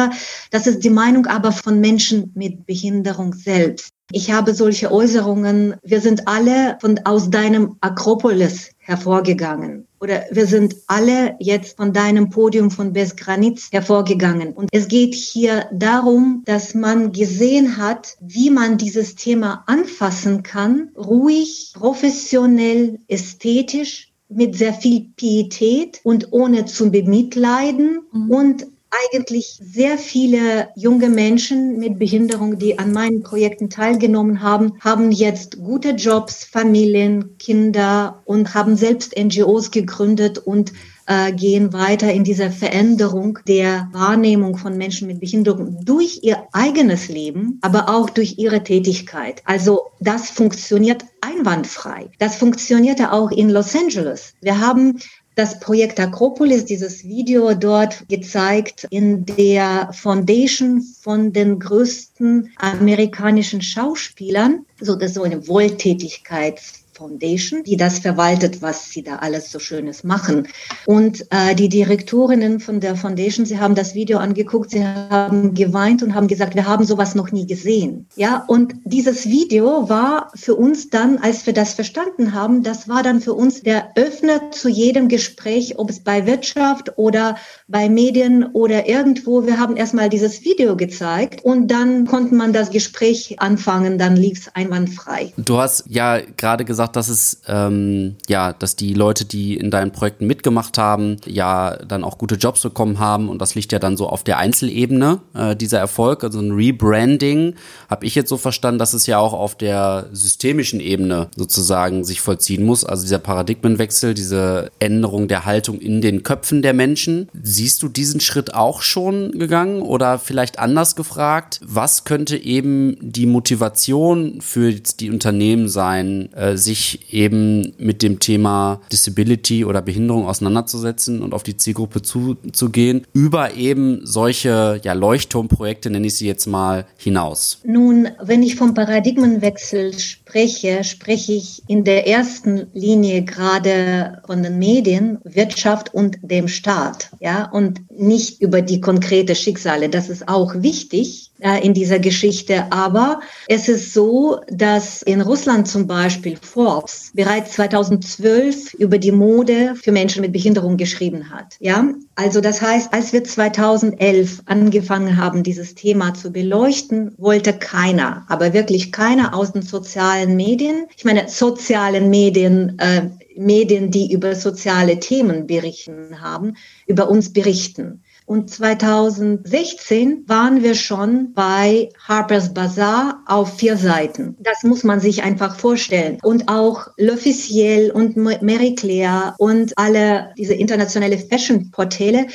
Das 0.51 0.67
ist 0.67 0.83
die 0.83 0.89
Meinung 0.89 1.25
aber 1.27 1.51
von 1.51 1.79
Menschen 1.79 2.31
mit 2.35 2.65
Behinderung 2.65 3.33
selbst. 3.33 3.91
Ich 4.11 4.31
habe 4.31 4.53
solche 4.53 4.91
Äußerungen, 4.91 5.75
wir 5.83 5.99
sind 5.99 6.27
alle 6.27 6.77
von, 6.79 6.99
aus 7.05 7.29
deinem 7.29 7.75
Akropolis 7.81 8.69
hervorgegangen 8.77 9.87
oder 10.05 10.25
wir 10.29 10.45
sind 10.45 10.75
alle 10.85 11.35
jetzt 11.39 11.77
von 11.77 11.91
deinem 11.91 12.29
Podium 12.29 12.69
von 12.69 12.93
Besgranitz 12.93 13.69
hervorgegangen. 13.71 14.53
Und 14.53 14.69
es 14.71 14.87
geht 14.87 15.15
hier 15.15 15.65
darum, 15.73 16.43
dass 16.45 16.75
man 16.75 17.11
gesehen 17.11 17.77
hat, 17.77 18.15
wie 18.21 18.51
man 18.51 18.77
dieses 18.77 19.15
Thema 19.15 19.63
anfassen 19.65 20.43
kann, 20.43 20.89
ruhig, 20.95 21.73
professionell, 21.73 22.99
ästhetisch, 23.07 24.11
mit 24.29 24.55
sehr 24.55 24.73
viel 24.73 25.07
Pietät 25.15 26.01
und 26.03 26.31
ohne 26.31 26.65
zu 26.65 26.91
bemitleiden 26.91 28.01
mhm. 28.11 28.29
und 28.29 28.67
eigentlich 29.03 29.59
sehr 29.61 29.97
viele 29.97 30.69
junge 30.75 31.09
Menschen 31.09 31.77
mit 31.77 31.99
Behinderung, 31.99 32.57
die 32.57 32.79
an 32.79 32.91
meinen 32.91 33.23
Projekten 33.23 33.69
teilgenommen 33.69 34.41
haben, 34.41 34.73
haben 34.79 35.11
jetzt 35.11 35.57
gute 35.57 35.91
Jobs, 35.91 36.45
Familien, 36.45 37.37
Kinder 37.37 38.21
und 38.25 38.53
haben 38.53 38.75
selbst 38.75 39.17
NGOs 39.17 39.71
gegründet 39.71 40.37
und 40.37 40.73
äh, 41.07 41.31
gehen 41.33 41.73
weiter 41.73 42.11
in 42.11 42.23
dieser 42.23 42.51
Veränderung 42.51 43.39
der 43.47 43.89
Wahrnehmung 43.91 44.57
von 44.57 44.77
Menschen 44.77 45.07
mit 45.07 45.19
Behinderung 45.19 45.83
durch 45.83 46.19
ihr 46.23 46.47
eigenes 46.51 47.07
Leben, 47.09 47.59
aber 47.61 47.89
auch 47.89 48.09
durch 48.09 48.37
ihre 48.37 48.63
Tätigkeit. 48.63 49.41
Also 49.45 49.91
das 49.99 50.29
funktioniert 50.29 51.05
einwandfrei. 51.21 52.09
Das 52.19 52.37
funktionierte 52.37 53.11
auch 53.11 53.31
in 53.31 53.49
Los 53.49 53.75
Angeles. 53.75 54.33
Wir 54.41 54.59
haben 54.59 54.99
das 55.35 55.59
Projekt 55.59 55.99
Akropolis, 55.99 56.65
dieses 56.65 57.03
Video 57.03 57.53
dort 57.53 58.07
gezeigt 58.07 58.87
in 58.89 59.25
der 59.25 59.89
Foundation 59.91 60.81
von 60.81 61.33
den 61.33 61.59
größten 61.59 62.53
amerikanischen 62.57 63.61
Schauspielern. 63.61 64.65
So, 64.79 64.95
das 64.95 65.11
ist 65.11 65.15
so 65.15 65.23
eine 65.23 65.47
Wohltätigkeits 65.47 66.84
Foundation, 66.95 67.63
die 67.63 67.75
das 67.75 67.99
verwaltet, 67.99 68.61
was 68.61 68.89
sie 68.89 69.03
da 69.03 69.17
alles 69.17 69.51
so 69.51 69.59
Schönes 69.59 70.03
machen. 70.03 70.47
Und 70.85 71.25
äh, 71.29 71.53
die 71.55 71.67
Direktorinnen 71.67 72.59
von 72.59 72.79
der 72.79 72.95
Foundation, 72.95 73.45
sie 73.45 73.59
haben 73.59 73.75
das 73.75 73.95
Video 73.95 74.19
angeguckt, 74.19 74.71
sie 74.71 74.85
haben 74.85 75.53
geweint 75.53 76.01
und 76.03 76.15
haben 76.15 76.27
gesagt, 76.27 76.55
wir 76.55 76.65
haben 76.65 76.85
sowas 76.85 77.13
noch 77.13 77.31
nie 77.31 77.45
gesehen. 77.45 78.07
Ja, 78.15 78.45
und 78.47 78.75
dieses 78.85 79.25
Video 79.25 79.89
war 79.89 80.31
für 80.35 80.55
uns 80.55 80.89
dann, 80.89 81.17
als 81.17 81.45
wir 81.45 81.53
das 81.53 81.73
verstanden 81.73 82.33
haben, 82.33 82.63
das 82.63 82.87
war 82.87 83.03
dann 83.03 83.19
für 83.19 83.33
uns 83.33 83.61
der 83.61 83.91
Öffner 83.95 84.51
zu 84.51 84.69
jedem 84.69 85.09
Gespräch, 85.09 85.77
ob 85.77 85.89
es 85.89 85.99
bei 85.99 86.25
Wirtschaft 86.25 86.97
oder 86.97 87.35
bei 87.67 87.89
Medien 87.89 88.45
oder 88.53 88.87
irgendwo. 88.87 89.45
Wir 89.45 89.59
haben 89.59 89.75
erstmal 89.75 90.09
dieses 90.09 90.45
Video 90.45 90.77
gezeigt 90.77 91.43
und 91.43 91.67
dann 91.67 92.05
konnte 92.05 92.35
man 92.35 92.53
das 92.53 92.69
Gespräch 92.69 93.35
anfangen, 93.39 93.97
dann 93.97 94.15
lief 94.15 94.39
es 94.39 94.55
einwandfrei. 94.55 95.33
Du 95.37 95.57
hast 95.57 95.83
ja 95.87 96.19
gerade 96.37 96.63
gesagt, 96.63 96.84
gesagt, 96.85 96.95
dass 96.95 97.09
es 97.09 97.41
ähm, 97.47 98.15
ja, 98.27 98.53
dass 98.53 98.75
die 98.75 98.93
Leute, 98.93 99.25
die 99.25 99.55
in 99.55 99.71
deinen 99.71 99.91
Projekten 99.91 100.27
mitgemacht 100.27 100.77
haben, 100.77 101.17
ja 101.25 101.77
dann 101.77 102.03
auch 102.03 102.17
gute 102.17 102.35
Jobs 102.35 102.61
bekommen 102.61 102.99
haben. 102.99 103.29
Und 103.29 103.39
das 103.39 103.55
liegt 103.55 103.71
ja 103.71 103.79
dann 103.79 103.97
so 103.97 104.07
auf 104.07 104.23
der 104.23 104.37
Einzelebene 104.37 105.19
äh, 105.33 105.55
dieser 105.55 105.79
Erfolg, 105.79 106.23
also 106.23 106.39
ein 106.39 106.51
Rebranding, 106.51 107.55
habe 107.89 108.05
ich 108.05 108.15
jetzt 108.15 108.29
so 108.29 108.37
verstanden, 108.37 108.79
dass 108.79 108.93
es 108.93 109.07
ja 109.07 109.17
auch 109.19 109.33
auf 109.33 109.55
der 109.55 110.07
systemischen 110.11 110.79
Ebene 110.79 111.29
sozusagen 111.35 112.03
sich 112.03 112.21
vollziehen 112.21 112.65
muss, 112.65 112.83
also 112.83 113.03
dieser 113.03 113.19
Paradigmenwechsel, 113.19 114.13
diese 114.13 114.71
Änderung 114.79 115.27
der 115.27 115.45
Haltung 115.45 115.79
in 115.79 116.01
den 116.01 116.23
Köpfen 116.23 116.61
der 116.61 116.73
Menschen. 116.73 117.29
Siehst 117.41 117.83
du 117.83 117.89
diesen 117.89 118.19
Schritt 118.19 118.53
auch 118.53 118.81
schon 118.81 119.31
gegangen? 119.31 119.81
Oder 119.81 120.19
vielleicht 120.19 120.59
anders 120.59 120.95
gefragt, 120.95 121.59
was 121.63 122.03
könnte 122.05 122.37
eben 122.37 122.97
die 123.01 123.25
Motivation 123.25 124.41
für 124.41 124.73
die 124.73 125.09
Unternehmen 125.09 125.67
sein, 125.69 126.31
äh, 126.33 126.57
sich 126.57 126.74
eben 127.11 127.73
mit 127.77 128.01
dem 128.01 128.19
Thema 128.19 128.81
Disability 128.91 129.65
oder 129.65 129.81
Behinderung 129.81 130.27
auseinanderzusetzen 130.27 131.21
und 131.21 131.33
auf 131.33 131.43
die 131.43 131.57
Zielgruppe 131.57 132.01
zuzugehen, 132.01 133.05
über 133.13 133.55
eben 133.55 134.01
solche 134.05 134.79
ja, 134.83 134.93
Leuchtturmprojekte, 134.93 135.89
nenne 135.89 136.07
ich 136.07 136.15
sie 136.15 136.27
jetzt 136.27 136.47
mal, 136.47 136.85
hinaus? 136.97 137.59
Nun, 137.63 138.09
wenn 138.21 138.43
ich 138.43 138.55
vom 138.55 138.73
Paradigmenwechsel 138.73 139.97
spreche, 139.97 140.24
spreche 140.35 141.33
ich 141.33 141.63
in 141.67 141.85
der 141.85 142.07
ersten 142.07 142.67
Linie 142.73 143.23
gerade 143.23 144.21
von 144.27 144.43
den 144.43 144.59
Medien, 144.59 145.19
Wirtschaft 145.23 145.93
und 145.93 146.17
dem 146.21 146.49
Staat, 146.49 147.09
ja, 147.21 147.49
und 147.51 147.89
nicht 147.89 148.41
über 148.41 148.61
die 148.61 148.81
konkrete 148.81 149.33
Schicksale. 149.33 149.87
Das 149.87 150.09
ist 150.09 150.27
auch 150.27 150.55
wichtig 150.55 151.31
äh, 151.39 151.65
in 151.65 151.73
dieser 151.73 151.99
Geschichte. 151.99 152.71
Aber 152.71 153.21
es 153.47 153.69
ist 153.69 153.93
so, 153.93 154.41
dass 154.49 155.01
in 155.03 155.21
Russland 155.21 155.69
zum 155.69 155.87
Beispiel 155.87 156.37
Forbes 156.41 157.11
bereits 157.13 157.53
2012 157.53 158.73
über 158.73 158.97
die 158.97 159.13
Mode 159.13 159.75
für 159.75 159.93
Menschen 159.93 160.21
mit 160.21 160.33
Behinderung 160.33 160.75
geschrieben 160.75 161.29
hat. 161.29 161.55
Ja, 161.59 161.93
also 162.15 162.39
das 162.39 162.61
heißt, 162.61 162.93
als 162.93 163.11
wir 163.11 163.25
2011 163.25 164.43
angefangen 164.45 165.17
haben, 165.17 165.43
dieses 165.43 165.75
Thema 165.75 166.13
zu 166.13 166.31
beleuchten, 166.31 167.13
wollte 167.17 167.51
keiner, 167.51 168.25
aber 168.29 168.53
wirklich 168.53 168.93
keiner 168.93 169.33
aus 169.33 169.51
den 169.51 169.63
sozialen 169.63 170.37
Medien, 170.37 170.85
ich 170.95 171.03
meine 171.03 171.27
sozialen 171.27 172.09
Medien, 172.09 172.79
äh, 172.79 173.09
Medien, 173.35 173.91
die 173.91 174.13
über 174.13 174.33
soziale 174.33 174.99
Themen 174.99 175.45
berichten 175.45 176.21
haben, 176.21 176.55
über 176.87 177.09
uns 177.09 177.33
berichten. 177.33 178.01
Und 178.25 178.49
2016 178.49 180.23
waren 180.27 180.63
wir 180.63 180.73
schon 180.73 181.33
bei 181.33 181.89
Harper's 182.07 182.53
Bazaar 182.53 183.23
auf 183.27 183.57
vier 183.57 183.77
Seiten. 183.77 184.35
Das 184.39 184.63
muss 184.63 184.83
man 184.83 184.99
sich 184.99 185.23
einfach 185.23 185.55
vorstellen. 185.55 186.17
Und 186.23 186.49
auch 186.49 186.87
L'Officiel 186.97 187.91
und 187.91 188.17
Mary 188.17 188.73
Claire 188.73 189.35
und 189.37 189.77
alle 189.77 190.33
diese 190.37 190.55
internationale 190.55 191.19
Fashion-Portale 191.19 192.27